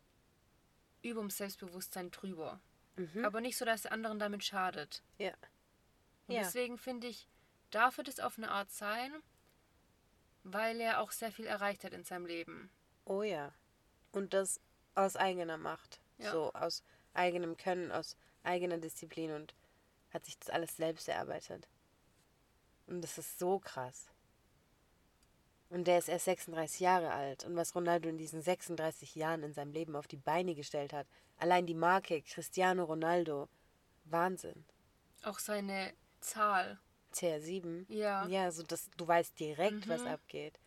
über 1.02 1.20
dem 1.20 1.30
Selbstbewusstsein 1.30 2.10
drüber. 2.10 2.60
Aber 3.24 3.40
nicht 3.42 3.56
so, 3.58 3.64
dass 3.64 3.84
er 3.84 3.92
anderen 3.92 4.18
damit 4.18 4.42
schadet. 4.42 5.02
Ja. 5.18 5.32
Und 6.26 6.34
Ja. 6.34 6.42
deswegen 6.42 6.78
finde 6.78 7.06
ich, 7.06 7.28
darf 7.70 7.98
er 7.98 8.04
das 8.04 8.20
auf 8.20 8.38
eine 8.38 8.50
Art 8.50 8.70
sein, 8.70 9.12
weil 10.42 10.80
er 10.80 11.00
auch 11.00 11.12
sehr 11.12 11.32
viel 11.32 11.46
erreicht 11.46 11.84
hat 11.84 11.92
in 11.92 12.04
seinem 12.04 12.26
Leben. 12.26 12.70
Oh 13.04 13.22
ja. 13.22 13.52
Und 14.12 14.34
das 14.34 14.60
aus 14.94 15.16
eigener 15.16 15.56
Macht. 15.56 16.00
Ja. 16.18 16.32
So 16.32 16.52
aus 16.52 16.82
eigenem 17.12 17.56
Können, 17.56 17.92
aus 17.92 18.16
eigener 18.42 18.78
Disziplin 18.78 19.32
und 19.32 19.54
hat 20.10 20.24
sich 20.24 20.38
das 20.38 20.50
alles 20.50 20.76
selbst 20.76 21.08
erarbeitet. 21.08 21.68
Und 22.86 23.02
das 23.02 23.18
ist 23.18 23.38
so 23.38 23.58
krass. 23.58 24.08
Und 25.68 25.88
der 25.88 25.98
ist 25.98 26.08
erst 26.08 26.26
36 26.26 26.80
Jahre 26.80 27.10
alt. 27.10 27.44
Und 27.44 27.56
was 27.56 27.74
Ronaldo 27.74 28.08
in 28.08 28.18
diesen 28.18 28.40
36 28.40 29.16
Jahren 29.16 29.42
in 29.42 29.52
seinem 29.52 29.72
Leben 29.72 29.96
auf 29.96 30.06
die 30.06 30.16
Beine 30.16 30.54
gestellt 30.54 30.92
hat. 30.92 31.08
Allein 31.38 31.66
die 31.66 31.74
Marke 31.74 32.22
Cristiano 32.22 32.84
Ronaldo. 32.84 33.48
Wahnsinn. 34.04 34.64
Auch 35.22 35.40
seine 35.40 35.92
Zahl. 36.20 36.78
CR7. 37.14 37.86
Ja. 37.88 38.26
Ja, 38.26 38.50
so 38.50 38.62
dass 38.62 38.90
du 38.96 39.06
weißt 39.06 39.38
direkt, 39.38 39.88
was 39.88 40.02
Mhm. 40.02 40.08
abgeht. 40.08 40.58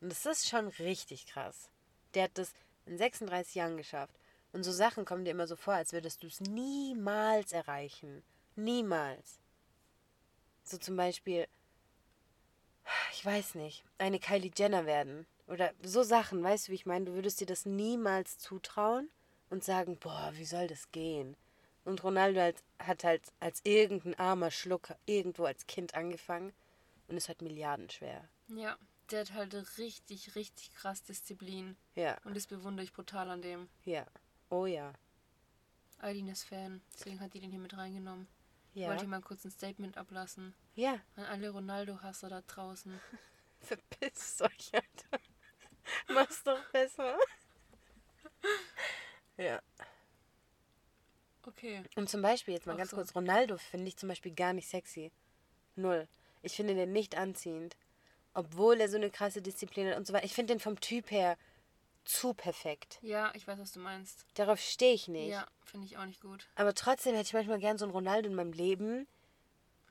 Und 0.00 0.10
das 0.10 0.26
ist 0.26 0.48
schon 0.48 0.68
richtig 0.68 1.26
krass. 1.26 1.68
Der 2.14 2.24
hat 2.24 2.38
das 2.38 2.52
in 2.86 2.98
36 2.98 3.54
Jahren 3.56 3.76
geschafft. 3.76 4.14
Und 4.52 4.62
so 4.62 4.72
Sachen 4.72 5.04
kommen 5.04 5.24
dir 5.24 5.32
immer 5.32 5.46
so 5.46 5.56
vor, 5.56 5.74
als 5.74 5.92
würdest 5.92 6.22
du 6.22 6.26
es 6.28 6.40
niemals 6.40 7.52
erreichen. 7.52 8.22
Niemals. 8.54 9.38
So 10.64 10.78
zum 10.78 10.96
Beispiel, 10.96 11.46
ich 13.12 13.24
weiß 13.24 13.54
nicht, 13.56 13.84
eine 13.98 14.18
Kylie 14.18 14.50
Jenner 14.56 14.86
werden. 14.86 15.26
Oder 15.46 15.72
so 15.82 16.02
Sachen, 16.02 16.42
weißt 16.42 16.68
du, 16.68 16.72
wie 16.72 16.76
ich 16.76 16.86
meine? 16.86 17.04
Du 17.06 17.14
würdest 17.14 17.40
dir 17.40 17.46
das 17.46 17.66
niemals 17.66 18.38
zutrauen 18.38 19.08
und 19.50 19.62
sagen, 19.64 19.96
boah, 19.98 20.30
wie 20.34 20.44
soll 20.44 20.66
das 20.66 20.90
gehen? 20.90 21.36
Und 21.86 22.02
Ronaldo 22.02 22.40
halt, 22.40 22.62
hat 22.80 23.04
halt 23.04 23.32
als 23.40 23.60
irgendein 23.64 24.18
armer 24.18 24.50
Schlucker 24.50 24.98
irgendwo 25.06 25.44
als 25.44 25.66
Kind 25.66 25.94
angefangen 25.94 26.52
und 27.08 27.16
ist 27.16 27.28
halt 27.28 27.42
milliardenschwer. 27.42 28.28
Ja. 28.48 28.76
Der 29.12 29.20
hat 29.20 29.34
halt 29.34 29.78
richtig, 29.78 30.34
richtig 30.34 30.72
krass 30.72 31.04
Disziplin. 31.04 31.76
Ja, 31.94 32.18
Und 32.24 32.36
das 32.36 32.48
bewundere 32.48 32.82
ich 32.82 32.92
brutal 32.92 33.30
an 33.30 33.40
dem. 33.40 33.68
ja. 33.84 34.04
Oh 34.50 34.66
ja. 34.66 34.92
Eileen 36.00 36.28
ist 36.28 36.44
Fan, 36.44 36.80
deswegen 36.92 37.20
hat 37.20 37.32
die 37.34 37.40
den 37.40 37.50
hier 37.50 37.58
mit 37.60 37.76
reingenommen. 37.76 38.26
Ja. 38.74 38.88
Wollte 38.88 39.04
ich 39.04 39.08
mal 39.08 39.20
kurz 39.20 39.44
ein 39.44 39.50
Statement 39.50 39.96
ablassen. 39.96 40.54
Ja. 40.74 41.00
An 41.14 41.24
alle 41.24 41.50
Ronaldo-Hasser 41.50 42.28
da 42.28 42.42
draußen. 42.42 43.00
Verpisst 43.60 44.42
euch, 44.42 44.72
Alter. 44.74 45.24
Mach's 46.08 46.42
doch 46.42 46.62
besser. 46.72 47.16
Ja. 49.38 49.60
Okay. 51.46 51.82
Und 51.94 52.10
zum 52.10 52.22
Beispiel, 52.22 52.54
jetzt 52.54 52.66
mal 52.66 52.74
Ach 52.74 52.78
ganz 52.78 52.90
so. 52.90 52.96
kurz, 52.96 53.14
Ronaldo 53.14 53.56
finde 53.56 53.88
ich 53.88 53.96
zum 53.96 54.08
Beispiel 54.08 54.32
gar 54.34 54.52
nicht 54.52 54.68
sexy. 54.68 55.12
Null. 55.76 56.08
Ich 56.42 56.54
finde 56.56 56.74
den 56.74 56.92
nicht 56.92 57.16
anziehend. 57.16 57.76
Obwohl 58.34 58.80
er 58.80 58.88
so 58.88 58.96
eine 58.96 59.10
krasse 59.10 59.40
Disziplin 59.40 59.88
hat 59.88 59.96
und 59.96 60.06
so 60.06 60.12
weiter. 60.12 60.24
Ich 60.24 60.34
finde 60.34 60.54
den 60.54 60.60
vom 60.60 60.78
Typ 60.80 61.10
her 61.10 61.38
zu 62.04 62.34
perfekt. 62.34 62.98
Ja, 63.02 63.32
ich 63.34 63.46
weiß, 63.46 63.58
was 63.58 63.72
du 63.72 63.80
meinst. 63.80 64.26
Darauf 64.34 64.60
stehe 64.60 64.94
ich 64.94 65.08
nicht. 65.08 65.28
Ja, 65.28 65.46
finde 65.64 65.86
ich 65.86 65.96
auch 65.96 66.04
nicht 66.04 66.20
gut. 66.20 66.46
Aber 66.54 66.74
trotzdem 66.74 67.14
hätte 67.14 67.26
ich 67.26 67.32
manchmal 67.32 67.58
gern 67.58 67.78
so 67.78 67.84
einen 67.84 67.92
Ronaldo 67.92 68.28
in 68.28 68.34
meinem 68.34 68.52
Leben, 68.52 69.06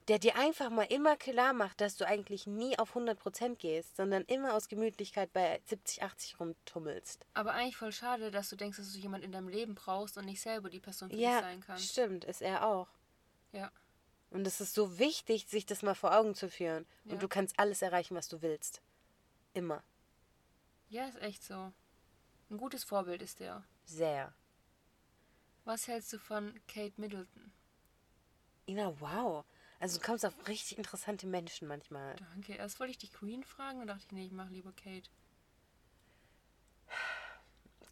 der 0.07 0.19
dir 0.19 0.35
einfach 0.37 0.69
mal 0.69 0.83
immer 0.83 1.17
klar 1.17 1.53
macht, 1.53 1.81
dass 1.81 1.95
du 1.97 2.05
eigentlich 2.05 2.45
nie 2.45 2.77
auf 2.77 2.95
100% 2.95 3.55
gehst, 3.55 3.95
sondern 3.95 4.23
immer 4.25 4.53
aus 4.53 4.67
Gemütlichkeit 4.67 5.33
bei 5.33 5.59
70, 5.65 6.03
80 6.03 6.39
rumtummelst. 6.39 7.25
Aber 7.33 7.53
eigentlich 7.53 7.77
voll 7.77 7.91
schade, 7.91 8.29
dass 8.29 8.49
du 8.49 8.55
denkst, 8.55 8.77
dass 8.77 8.93
du 8.93 8.99
jemanden 8.99 9.25
in 9.25 9.31
deinem 9.31 9.47
Leben 9.47 9.73
brauchst 9.73 10.17
und 10.17 10.25
nicht 10.25 10.41
selber 10.41 10.69
die 10.69 10.79
Person 10.79 11.09
für 11.09 11.15
dich 11.15 11.25
Ja, 11.25 11.41
sein 11.41 11.61
kannst. 11.61 11.89
stimmt, 11.89 12.23
ist 12.23 12.41
er 12.41 12.67
auch. 12.67 12.87
Ja. 13.51 13.71
Und 14.29 14.45
es 14.45 14.61
ist 14.61 14.73
so 14.75 14.99
wichtig, 14.99 15.47
sich 15.47 15.65
das 15.65 15.81
mal 15.81 15.95
vor 15.95 16.15
Augen 16.15 16.35
zu 16.35 16.49
führen. 16.49 16.85
Ja. 17.05 17.13
Und 17.13 17.23
du 17.23 17.27
kannst 17.27 17.57
alles 17.59 17.81
erreichen, 17.81 18.15
was 18.15 18.27
du 18.27 18.41
willst. 18.41 18.81
Immer. 19.53 19.83
Ja, 20.89 21.07
ist 21.07 21.21
echt 21.21 21.43
so. 21.43 21.71
Ein 22.51 22.57
gutes 22.57 22.83
Vorbild 22.83 23.21
ist 23.21 23.39
der. 23.39 23.63
Sehr. 23.85 24.33
Was 25.63 25.87
hältst 25.87 26.13
du 26.13 26.19
von 26.19 26.59
Kate 26.67 26.93
Middleton? 26.97 27.51
Ina, 28.67 28.99
wow. 28.99 29.45
Also 29.79 29.99
du 29.99 30.05
kommst 30.05 30.25
auf 30.25 30.47
richtig 30.47 30.77
interessante 30.77 31.27
Menschen 31.27 31.67
manchmal. 31.67 32.15
Danke. 32.15 32.53
Erst 32.53 32.79
wollte 32.79 32.91
ich 32.91 32.97
die 32.97 33.09
Queen 33.09 33.43
fragen 33.43 33.81
und 33.81 33.87
dachte 33.87 34.03
ich, 34.05 34.11
nee, 34.11 34.25
ich 34.25 34.31
mache 34.31 34.53
lieber 34.53 34.71
Kate. 34.71 35.09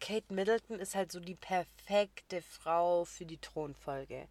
Kate 0.00 0.34
Middleton 0.34 0.80
ist 0.80 0.94
halt 0.94 1.12
so 1.12 1.20
die 1.20 1.34
perfekte 1.34 2.42
Frau 2.42 3.04
für 3.04 3.24
die 3.24 3.38
Thronfolge. 3.38 4.28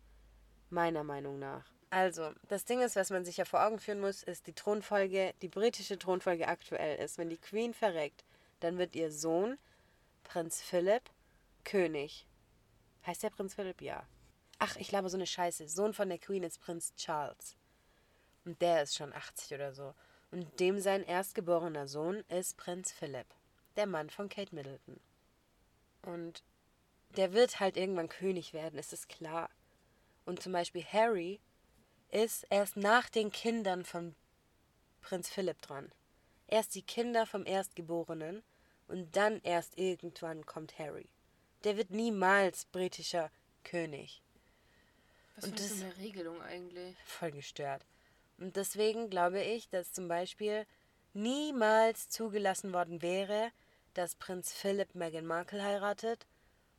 Meiner 0.70 1.04
Meinung 1.04 1.40
nach. 1.40 1.66
Also, 1.90 2.32
das 2.48 2.66
Ding 2.66 2.82
ist, 2.82 2.96
was 2.96 3.12
man 3.12 3.24
sich 3.24 3.38
ja 3.38 3.46
vor 3.46 3.64
Augen 3.64 3.80
führen 3.80 4.00
muss, 4.00 4.24
ist 4.24 4.48
die 4.48 4.54
Thronfolge, 4.54 5.34
die 5.42 5.48
britische 5.48 6.00
Thronfolge 6.00 6.48
aktuell 6.48 6.98
ist. 6.98 7.20
Wenn 7.20 7.30
die 7.30 7.38
Queen 7.38 7.74
verreckt, 7.74 8.24
dann 8.62 8.80
wird 8.80 8.96
ihr 8.96 9.12
Sohn, 9.12 9.58
Prinz 10.24 10.62
Philipp, 10.62 11.04
König. 11.64 12.26
Heißt 13.06 13.22
der 13.22 13.30
Prinz 13.30 13.54
Philipp? 13.54 13.82
Ja. 13.82 14.08
Ach, 14.66 14.78
ich 14.78 14.88
glaube 14.88 15.10
so 15.10 15.18
eine 15.18 15.28
Scheiße. 15.28 15.68
Sohn 15.68 15.94
von 15.94 16.08
der 16.08 16.20
Queen 16.20 16.42
ist 16.42 16.62
Prinz 16.62 16.96
Charles. 16.96 17.58
Und 18.46 18.62
der 18.62 18.84
ist 18.84 18.96
schon 18.96 19.12
80 19.12 19.56
oder 19.56 19.74
so. 19.74 19.94
Und 20.32 20.58
dem 20.62 20.80
sein 20.80 21.04
erstgeborener 21.04 21.86
Sohn 21.86 22.24
ist 22.30 22.56
Prinz 22.56 22.94
Philipp, 22.94 23.28
der 23.76 23.88
Mann 23.88 24.10
von 24.10 24.30
Kate 24.30 24.56
Middleton. 24.56 25.02
Und 26.04 26.44
der 27.18 27.34
wird 27.34 27.60
halt 27.60 27.76
irgendwann 27.76 28.08
König 28.08 28.54
werden, 28.54 28.80
ist 28.80 28.94
es 28.94 29.10
klar. 29.10 29.50
Und 30.24 30.42
zum 30.42 30.54
Beispiel 30.54 30.86
Harry 30.86 31.42
ist 32.10 32.48
erst 32.50 32.78
nach 32.78 33.10
den 33.10 33.34
Kindern 33.34 33.84
von 33.84 34.16
Prinz 35.02 35.28
Philipp 35.28 35.62
dran. 35.62 35.92
Erst 36.48 36.74
die 36.76 36.84
Kinder 36.84 37.26
vom 37.26 37.46
Erstgeborenen 37.46 38.44
und 38.88 39.14
dann 39.18 39.42
erst 39.42 39.78
irgendwann 39.78 40.46
kommt 40.46 40.80
Harry. 40.80 41.10
Der 41.66 41.76
wird 41.76 41.90
niemals 41.90 42.64
britischer 42.64 43.30
König. 43.66 44.22
Was 45.36 45.46
Und 45.46 45.60
ist 45.60 45.72
das- 45.72 45.80
so 45.80 45.86
eine 45.86 45.98
Regelung 45.98 46.42
eigentlich? 46.42 46.96
Voll 47.06 47.32
gestört. 47.32 47.86
Und 48.38 48.56
deswegen 48.56 49.10
glaube 49.10 49.42
ich, 49.42 49.70
dass 49.70 49.92
zum 49.94 50.08
Beispiel 50.08 50.66
niemals 51.14 52.10
zugelassen 52.10 52.74
worden 52.74 53.02
wäre, 53.02 53.52
dass 53.94 54.16
Prinz 54.16 54.52
Philipp 54.54 54.96
Meghan 54.96 55.26
Markle 55.26 55.64
heiratet. 55.64 56.26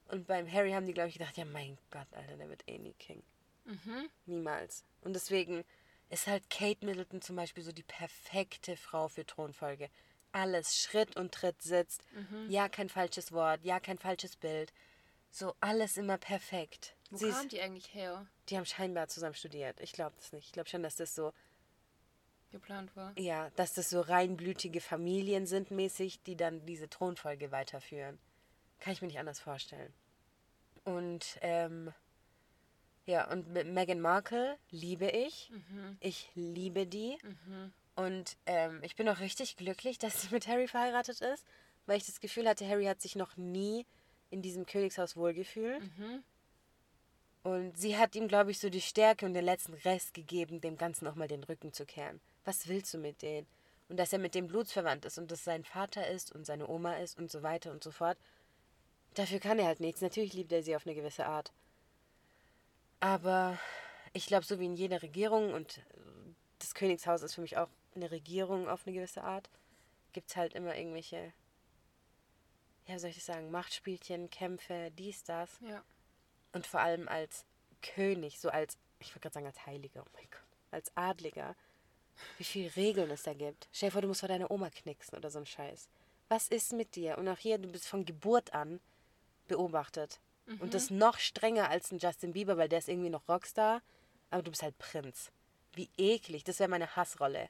Und 0.09 0.27
beim 0.27 0.51
Harry 0.51 0.73
haben 0.73 0.87
die, 0.87 0.93
glaube 0.93 1.09
ich, 1.09 1.19
gedacht, 1.19 1.37
ja 1.37 1.45
mein 1.45 1.79
Gott, 1.91 2.07
Alter, 2.13 2.37
der 2.37 2.49
wird 2.49 2.63
eh 2.69 2.79
nie 2.79 2.93
King. 2.95 3.23
Mhm. 3.65 4.11
Niemals. 4.27 4.85
Und 5.01 5.15
deswegen 5.15 5.65
ist 6.11 6.27
halt 6.27 6.51
Kate 6.51 6.85
Middleton 6.85 7.23
zum 7.23 7.37
Beispiel 7.37 7.63
so 7.65 7.73
die 7.73 7.83
perfekte 7.83 8.77
Frau 8.77 9.09
für 9.09 9.25
Thronfolge. 9.25 9.89
Alles 10.33 10.77
Schritt 10.77 11.17
und 11.17 11.33
Tritt 11.33 11.63
sitzt. 11.63 12.03
Ja, 12.49 12.69
kein 12.69 12.89
falsches 12.89 13.33
Wort. 13.33 13.65
Ja, 13.65 13.81
kein 13.81 13.99
falsches 13.99 14.37
Bild. 14.37 14.73
So 15.31 15.55
alles 15.61 15.97
immer 15.97 16.19
perfekt. 16.19 16.95
Wo 17.11 17.17
Sie 17.17 17.29
ist- 17.29 17.37
kam 17.39 17.49
die 17.49 17.61
eigentlich 17.61 17.95
her? 17.95 18.27
Die 18.49 18.57
haben 18.57 18.67
scheinbar 18.67 19.09
zusammen 19.09 19.35
studiert. 19.35 19.81
Ich 19.81 19.93
glaube 19.93 20.15
das 20.17 20.33
nicht. 20.33 20.47
Ich 20.47 20.53
glaube 20.53 20.69
schon, 20.69 20.83
dass 20.83 20.97
das 20.97 21.15
so, 21.15 21.33
Geplant 22.51 22.95
war? 22.97 23.13
ja, 23.19 23.51
dass 23.57 23.75
das 23.75 23.91
so 23.91 24.01
reinblütige 24.01 24.81
Familien 24.81 25.47
sind 25.47 25.71
mäßig, 25.71 26.23
die 26.23 26.37
dann 26.37 26.65
diese 26.67 26.89
Thronfolge 26.89 27.51
weiterführen. 27.51 28.19
Kann 28.81 28.93
ich 28.93 29.03
mir 29.03 29.09
nicht 29.09 29.19
anders 29.19 29.41
vorstellen. 29.41 29.93
Und, 30.85 31.39
ähm, 31.41 31.93
ja, 33.07 33.31
und 33.31 33.49
mit 33.49 33.67
Meghan 33.67 34.01
Markle 34.01 34.59
liebe 34.71 35.09
ich. 35.09 35.51
Mhm. 35.51 35.97
Ich 36.01 36.31
liebe 36.35 36.87
die. 36.87 37.19
Mhm. 37.23 37.73
Und 37.97 38.37
ähm, 38.47 38.81
ich 38.83 38.97
bin 38.97 39.09
auch 39.09 39.21
richtig 39.21 39.57
glücklich, 39.57 39.99
dass 39.99 40.23
sie 40.23 40.29
mit 40.31 40.47
Harry 40.47 40.69
verheiratet 40.69 41.21
ist, 41.21 41.47
weil 41.87 41.97
ich 41.97 42.07
das 42.07 42.21
Gefühl 42.21 42.49
hatte, 42.49 42.69
Harry 42.69 42.85
hat 42.85 43.01
sich 43.01 43.17
noch 43.17 43.37
nie 43.37 43.87
in 44.31 44.43
diesem 44.43 44.67
Königshaus 44.67 45.17
wohlgefühlt. 45.17 45.81
Mhm. 45.81 46.25
Und 47.45 47.77
sie 47.77 47.97
hat 47.97 48.17
ihm, 48.17 48.27
glaube 48.27 48.51
ich, 48.51 48.59
so 48.59 48.71
die 48.71 48.81
Stärke 48.81 49.27
und 49.27 49.35
den 49.35 49.45
letzten 49.45 49.75
Rest 49.75 50.15
gegeben, 50.15 50.61
dem 50.61 50.77
Ganzen 50.77 51.05
nochmal 51.05 51.29
den 51.29 51.45
Rücken 51.45 51.73
zu 51.73 51.85
kehren. 51.85 52.21
Was 52.45 52.69
willst 52.69 52.93
du 52.95 52.99
mit 52.99 53.23
denen? 53.23 53.47
Und 53.89 53.99
dass 53.99 54.13
er 54.13 54.19
mit 54.19 54.35
dem 54.35 54.49
blutsverwandt 54.49 55.05
ist 55.05 55.19
und 55.19 55.31
dass 55.31 55.45
sein 55.45 55.63
Vater 55.63 56.09
ist 56.09 56.33
und 56.33 56.47
seine 56.47 56.67
Oma 56.69 56.95
ist 56.97 57.19
und 57.19 57.31
so 57.31 57.43
weiter 57.43 57.71
und 57.71 57.85
so 57.85 57.91
fort. 57.91 58.17
Dafür 59.13 59.41
kann 59.41 59.59
er 59.59 59.67
halt 59.67 59.81
nichts. 59.81 60.01
Natürlich 60.01 60.33
liebt 60.33 60.53
er 60.53 60.63
sie 60.63 60.75
auf 60.75 60.87
eine 60.87 60.97
gewisse 60.97 61.27
Art. 61.27 61.53
Aber 62.99 63.59
ich 64.15 64.27
glaube, 64.27 64.47
so 64.47 64.59
wie 64.59 64.67
in 64.67 64.75
jeder 64.75 65.03
Regierung 65.03 65.53
und 65.53 65.83
das 66.61 66.75
Königshaus 66.75 67.23
ist 67.23 67.35
für 67.35 67.43
mich 67.43 67.59
auch 67.59 67.69
eine 67.95 68.11
Regierung 68.11 68.69
auf 68.69 68.87
eine 68.87 68.97
gewisse 68.97 69.23
Art, 69.23 69.51
gibt 70.15 70.31
es 70.31 70.37
halt 70.37 70.55
immer 70.55 70.75
irgendwelche 70.75 71.35
ja, 72.87 72.99
soll 72.99 73.11
ich 73.11 73.17
das 73.17 73.27
sagen, 73.27 73.51
Machtspielchen, 73.51 74.31
Kämpfe, 74.31 74.91
dies, 74.97 75.25
das. 75.25 75.59
Ja. 75.61 75.83
Und 76.55 76.67
vor 76.67 76.81
allem 76.81 77.09
als 77.09 77.45
König, 77.83 78.41
so 78.41 78.49
als, 78.49 78.79
ich 79.01 79.09
wollte 79.09 79.21
gerade 79.21 79.35
sagen 79.35 79.47
als 79.47 79.67
Heiliger, 79.67 80.03
oh 80.03 80.11
mein 80.15 80.31
Gott, 80.31 80.41
als 80.71 80.91
Adliger, 80.97 81.55
wie 82.39 82.45
viele 82.45 82.75
Regeln 82.77 83.11
es 83.11 83.25
da 83.25 83.35
gibt. 83.35 83.69
Stell 83.73 83.89
dir 83.89 83.93
vor, 83.93 84.03
du 84.03 84.09
musst 84.09 84.21
vor 84.21 84.29
deiner 84.29 84.51
Oma 84.51 84.71
knicksen 84.71 85.19
oder 85.19 85.31
so 85.31 85.41
ein 85.41 85.47
Scheiß. 85.47 85.89
Was 86.29 86.49
ist 86.49 86.73
mit 86.73 86.95
dir? 86.95 87.19
Und 87.19 87.29
auch 87.29 87.39
hier, 87.39 87.59
du 87.59 87.69
bist 87.69 87.87
von 87.87 88.05
Geburt 88.05 88.55
an 88.55 88.81
beobachtet. 89.47 90.21
Und 90.61 90.75
das 90.75 90.91
noch 90.91 91.19
strenger 91.19 91.71
als 91.71 91.91
ein 91.91 91.99
Justin 91.99 92.33
Bieber, 92.33 92.57
weil 92.57 92.69
der 92.69 92.79
ist 92.79 92.89
irgendwie 92.89 93.11
noch 93.11 93.29
Rockstar, 93.29 93.81
aber 94.31 94.43
du 94.43 94.51
bist 94.51 94.63
halt 94.63 94.77
Prinz. 94.79 95.31
Wie 95.73 95.89
eklig, 95.97 96.45
das 96.45 96.59
wäre 96.59 96.69
meine 96.69 96.97
Hassrolle. 96.97 97.49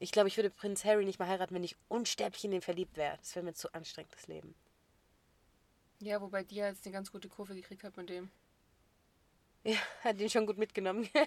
Ich 0.00 0.10
glaube, 0.10 0.28
ich 0.28 0.36
würde 0.36 0.50
Prinz 0.50 0.84
Harry 0.84 1.04
nicht 1.04 1.20
mal 1.20 1.28
heiraten, 1.28 1.54
wenn 1.54 1.62
ich 1.62 1.76
unsterblich 1.88 2.44
in 2.44 2.50
den 2.50 2.60
verliebt 2.60 2.96
wäre. 2.96 3.16
Das 3.18 3.36
wäre 3.36 3.44
mir 3.44 3.54
zu 3.54 3.72
anstrengend, 3.72 4.12
das 4.14 4.26
Leben. 4.26 4.54
Ja, 6.02 6.20
wobei 6.20 6.42
die 6.42 6.56
ja 6.56 6.66
jetzt 6.68 6.84
eine 6.84 6.92
ganz 6.92 7.12
gute 7.12 7.28
Kurve 7.28 7.54
gekriegt 7.54 7.84
hat 7.84 7.96
mit 7.96 8.08
dem. 8.08 8.30
Ja, 9.64 9.78
hat 10.02 10.18
ihn 10.18 10.28
schon 10.28 10.46
gut 10.46 10.58
mitgenommen. 10.58 11.08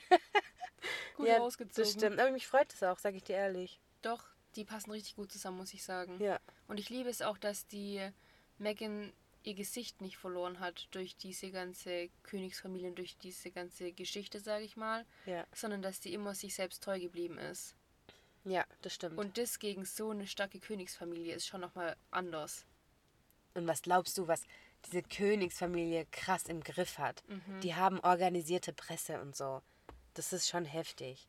Gut 1.16 1.28
ja, 1.28 1.38
rausgezogen. 1.38 1.82
das 1.84 1.94
stimmt. 1.94 2.20
Aber 2.20 2.30
mich 2.32 2.46
freut 2.46 2.72
es 2.74 2.84
auch, 2.84 3.00
sage 3.00 3.16
ich 3.16 3.24
dir 3.24 3.38
ehrlich. 3.38 3.80
Doch, 4.02 4.22
die 4.58 4.66
passen 4.66 4.92
richtig 4.92 5.16
gut 5.16 5.32
zusammen, 5.32 5.58
muss 5.58 5.74
ich 5.74 5.82
sagen. 5.82 6.22
Ja. 6.22 6.42
Und 6.68 6.78
ich 6.78 6.90
liebe 6.90 7.10
es 7.10 7.22
auch, 7.22 7.38
dass 7.38 7.66
die 7.68 8.06
Megan 8.58 9.14
ihr 9.44 9.54
Gesicht 9.54 10.02
nicht 10.02 10.18
verloren 10.18 10.60
hat 10.60 10.90
durch 10.92 11.16
diese 11.16 11.52
ganze 11.52 12.10
Königsfamilie, 12.24 12.90
und 12.90 12.98
durch 12.98 13.16
diese 13.18 13.50
ganze 13.52 13.94
Geschichte, 13.94 14.42
sage 14.42 14.66
ich 14.66 14.76
mal, 14.76 15.06
Ja, 15.26 15.48
sondern 15.54 15.82
dass 15.82 16.02
die 16.02 16.14
immer 16.14 16.36
sich 16.36 16.54
selbst 16.54 16.84
treu 16.84 17.00
geblieben 17.00 17.38
ist. 17.38 17.76
ja, 18.44 18.66
das 18.82 18.94
stimmt. 18.96 19.18
Und, 19.18 19.28
Und 19.28 19.38
das 19.38 19.58
gegen 19.60 19.86
so 19.86 20.10
eine 20.10 20.28
starke 20.28 20.60
Königsfamilie 20.60 21.34
ist 21.34 21.48
schon 21.48 21.62
nochmal 21.62 21.96
anders. 22.12 22.66
und 23.54 23.66
was 23.68 23.82
glaubst 23.82 24.18
du, 24.18 24.28
was 24.28 24.42
diese 24.86 25.04
Königsfamilie 25.04 26.06
krass 26.12 26.43
im 26.43 26.63
Griff 26.63 26.98
hat? 26.98 27.24
Mhm. 27.28 27.62
Die 27.62 27.76
haben 27.76 28.00
organisierte 28.00 28.74
Presse 28.74 29.19
und 29.21 29.36
so. 29.36 29.62
Das 30.13 30.34
ist 30.34 30.48
schon 30.48 30.65
heftig. 30.65 31.28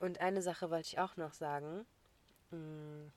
Und 0.00 0.20
eine 0.20 0.42
Sache 0.42 0.70
wollte 0.70 0.88
ich 0.88 0.98
auch 0.98 1.16
noch 1.16 1.34
sagen. 1.34 1.86
Mm, 2.50 3.08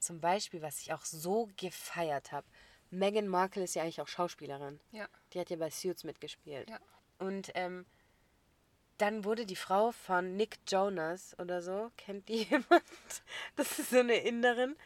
Zum 0.00 0.20
Beispiel, 0.20 0.62
was 0.62 0.80
ich 0.80 0.92
auch 0.92 1.04
so 1.04 1.48
gefeiert 1.56 2.32
habe. 2.32 2.46
Meghan 2.90 3.28
Markle 3.28 3.64
ist 3.64 3.74
ja 3.74 3.82
eigentlich 3.82 4.00
auch 4.00 4.08
Schauspielerin. 4.08 4.80
Ja. 4.92 5.08
Die 5.32 5.40
hat 5.40 5.50
ja 5.50 5.56
bei 5.56 5.70
Suits 5.70 6.04
mitgespielt. 6.04 6.70
Ja. 6.70 6.78
Und 7.18 7.50
ähm, 7.54 7.84
dann 8.96 9.24
wurde 9.24 9.44
die 9.46 9.56
Frau 9.56 9.92
von 9.92 10.36
Nick 10.36 10.58
Jonas 10.66 11.38
oder 11.38 11.62
so, 11.62 11.90
kennt 11.96 12.28
die 12.28 12.42
jemand? 12.50 12.82
Das 13.56 13.78
ist 13.78 13.90
so 13.90 13.98
eine 13.98 14.16
Inderin. 14.16 14.76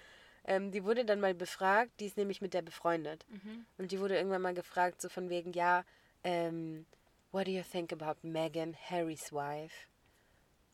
Ähm, 0.44 0.72
die 0.72 0.84
wurde 0.84 1.04
dann 1.04 1.20
mal 1.20 1.34
befragt, 1.34 1.92
die 2.00 2.06
ist 2.06 2.16
nämlich 2.16 2.40
mit 2.40 2.54
der 2.54 2.62
befreundet. 2.62 3.24
Mhm. 3.28 3.64
Und 3.78 3.92
die 3.92 4.00
wurde 4.00 4.16
irgendwann 4.16 4.42
mal 4.42 4.54
gefragt, 4.54 5.00
so 5.00 5.08
von 5.08 5.30
wegen, 5.30 5.52
ja, 5.52 5.84
ähm, 6.24 6.86
what 7.30 7.46
do 7.46 7.50
you 7.50 7.62
think 7.62 7.92
about 7.92 8.26
Meghan, 8.26 8.76
Harrys 8.88 9.32
wife? 9.32 9.88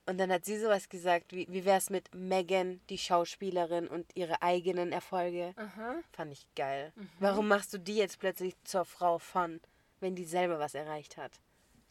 Und 0.07 0.17
dann 0.17 0.33
hat 0.33 0.47
sie 0.47 0.59
sowas 0.59 0.89
gesagt, 0.89 1.33
wie, 1.35 1.47
wie 1.51 1.67
wär's 1.67 1.91
mit 1.91 2.15
Meghan, 2.15 2.81
die 2.89 2.97
Schauspielerin 2.97 3.87
und 3.89 4.07
ihre 4.17 4.41
eigenen 4.41 4.91
Erfolge? 4.91 5.53
Aha. 5.57 5.97
Fand 6.13 6.33
ich 6.33 6.47
geil. 6.55 6.95
Warum 7.21 7.47
machst 7.49 7.75
du 7.75 7.79
die 7.79 7.97
jetzt 7.97 8.19
plötzlich 8.19 8.55
zur 8.65 8.87
Frau 8.87 9.19
von, 9.19 9.61
wenn 10.01 10.15
die 10.15 10.25
selber 10.25 10.59
was 10.59 10.75
erreicht 10.75 11.19
hat? 11.19 11.33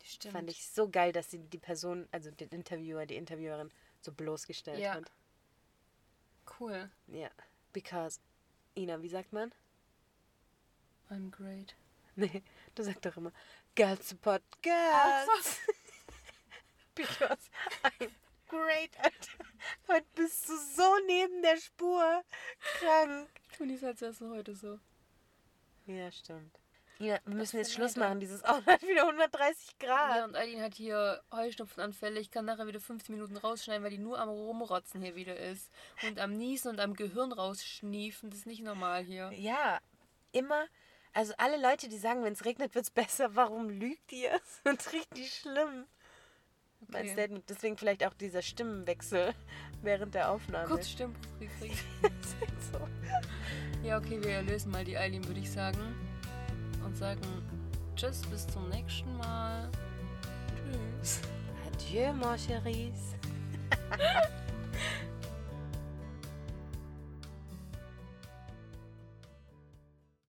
Stimmt. 0.04 0.34
Fand 0.34 0.50
ich 0.50 0.68
so 0.68 0.90
geil, 0.90 1.12
dass 1.12 1.30
sie 1.30 1.38
die 1.38 1.60
Person, 1.60 2.08
also 2.12 2.32
den 2.32 2.50
Interviewer, 2.50 3.06
die 3.06 3.18
Interviewerin, 3.18 3.70
so 4.02 4.12
bloßgestellt 4.12 4.80
Ja. 4.80 4.96
hat. 4.96 5.12
Cool. 6.60 6.90
Ja. 7.08 7.30
Because, 7.78 8.20
Ina, 8.76 9.04
wie 9.04 9.08
sagt 9.08 9.32
man? 9.32 9.54
I'm 11.12 11.30
great. 11.30 11.76
Nee, 12.16 12.42
du 12.74 12.82
sagst 12.82 13.06
doch 13.06 13.16
immer, 13.18 13.32
Girls 13.76 14.10
support 14.10 14.42
Girls. 14.64 15.60
Because 16.96 17.52
I'm 17.84 18.10
great. 18.48 18.98
Alter. 18.98 19.46
Heute 19.88 20.08
bist 20.16 20.50
du 20.50 20.58
so 20.58 20.98
neben 21.06 21.44
der 21.44 21.58
Spur. 21.58 22.24
Krank. 22.80 23.30
Und 23.60 23.68
die 23.68 23.78
Sätze 23.78 24.08
ist 24.08 24.22
heute 24.22 24.56
so. 24.56 24.80
Ja, 25.86 26.12
stimmt. 26.12 26.58
Ja, 27.00 27.20
wir 27.26 27.36
müssen 27.36 27.58
jetzt 27.58 27.74
Schluss 27.74 27.96
Leute? 27.96 28.08
machen. 28.08 28.20
Dieses 28.20 28.44
Auto 28.46 28.66
hat 28.66 28.82
wieder 28.82 29.04
130 29.08 29.78
Grad. 29.80 30.16
Ja, 30.18 30.26
und 30.26 30.36
Eileen 30.36 30.62
hat 30.62 30.74
hier 30.74 31.22
Heuschnupfenanfälle. 31.32 32.20
Ich 32.20 32.32
kann 32.32 32.46
nachher 32.46 32.68
wieder 32.68 32.80
15 32.80 33.14
Minuten 33.14 33.38
rausschneiden, 33.38 33.84
weil 33.84 33.92
die 33.92 33.98
nur 34.00 34.20
am 34.20 34.30
Rumrotzen 34.30 35.02
hier 35.02 35.16
wieder 35.16 35.38
ist. 35.38 35.70
Und 36.08 36.20
am 36.20 36.34
Niesen 36.34 36.70
und 36.72 36.80
am 36.80 36.94
Gehirn 36.96 37.32
rausschniefen. 37.32 38.30
Das 38.30 38.40
ist 38.40 38.46
nicht 38.48 38.64
normal 38.64 39.04
hier. 39.04 39.32
Ja, 39.36 39.80
immer. 40.32 40.66
Also 41.14 41.34
alle 41.38 41.60
Leute, 41.62 41.88
die 41.90 41.98
sagen, 41.98 42.24
wenn 42.24 42.34
es 42.34 42.46
regnet, 42.46 42.74
wird 42.76 42.86
es 42.86 42.92
besser. 42.92 43.36
Warum 43.36 43.70
lügt 43.70 44.12
ihr? 44.12 44.40
Das 44.64 44.74
ist 44.88 44.94
richtig 44.94 45.34
schlimm. 45.34 45.86
Mein 46.88 47.04
Okay. 47.06 47.14
Statement. 47.14 47.50
Deswegen 47.50 47.78
vielleicht 47.78 48.06
auch 48.06 48.14
dieser 48.14 48.42
Stimmenwechsel 48.44 49.34
während 49.82 50.14
der 50.14 50.30
Aufnahme. 50.32 50.68
Kurz 50.68 50.90
Stimmbruch 50.90 51.40
gekriegt. 51.40 51.78
so. 52.72 52.80
Ja, 53.84 53.98
okay, 53.98 54.24
wir 54.24 54.42
lösen 54.44 54.72
mal 54.72 54.84
die 54.86 54.96
Eileen, 54.98 55.26
würde 55.28 55.40
ich 55.40 55.52
sagen. 55.52 55.80
Und 56.88 56.96
sagen 56.96 57.20
Tschüss, 57.98 58.22
bis 58.32 58.48
zum 58.48 58.70
nächsten 58.70 59.18
Mal. 59.18 59.70
Tschüss. 61.02 61.20
Adieu, 61.66 62.14
mon 62.14 62.38
chéris. 62.38 63.14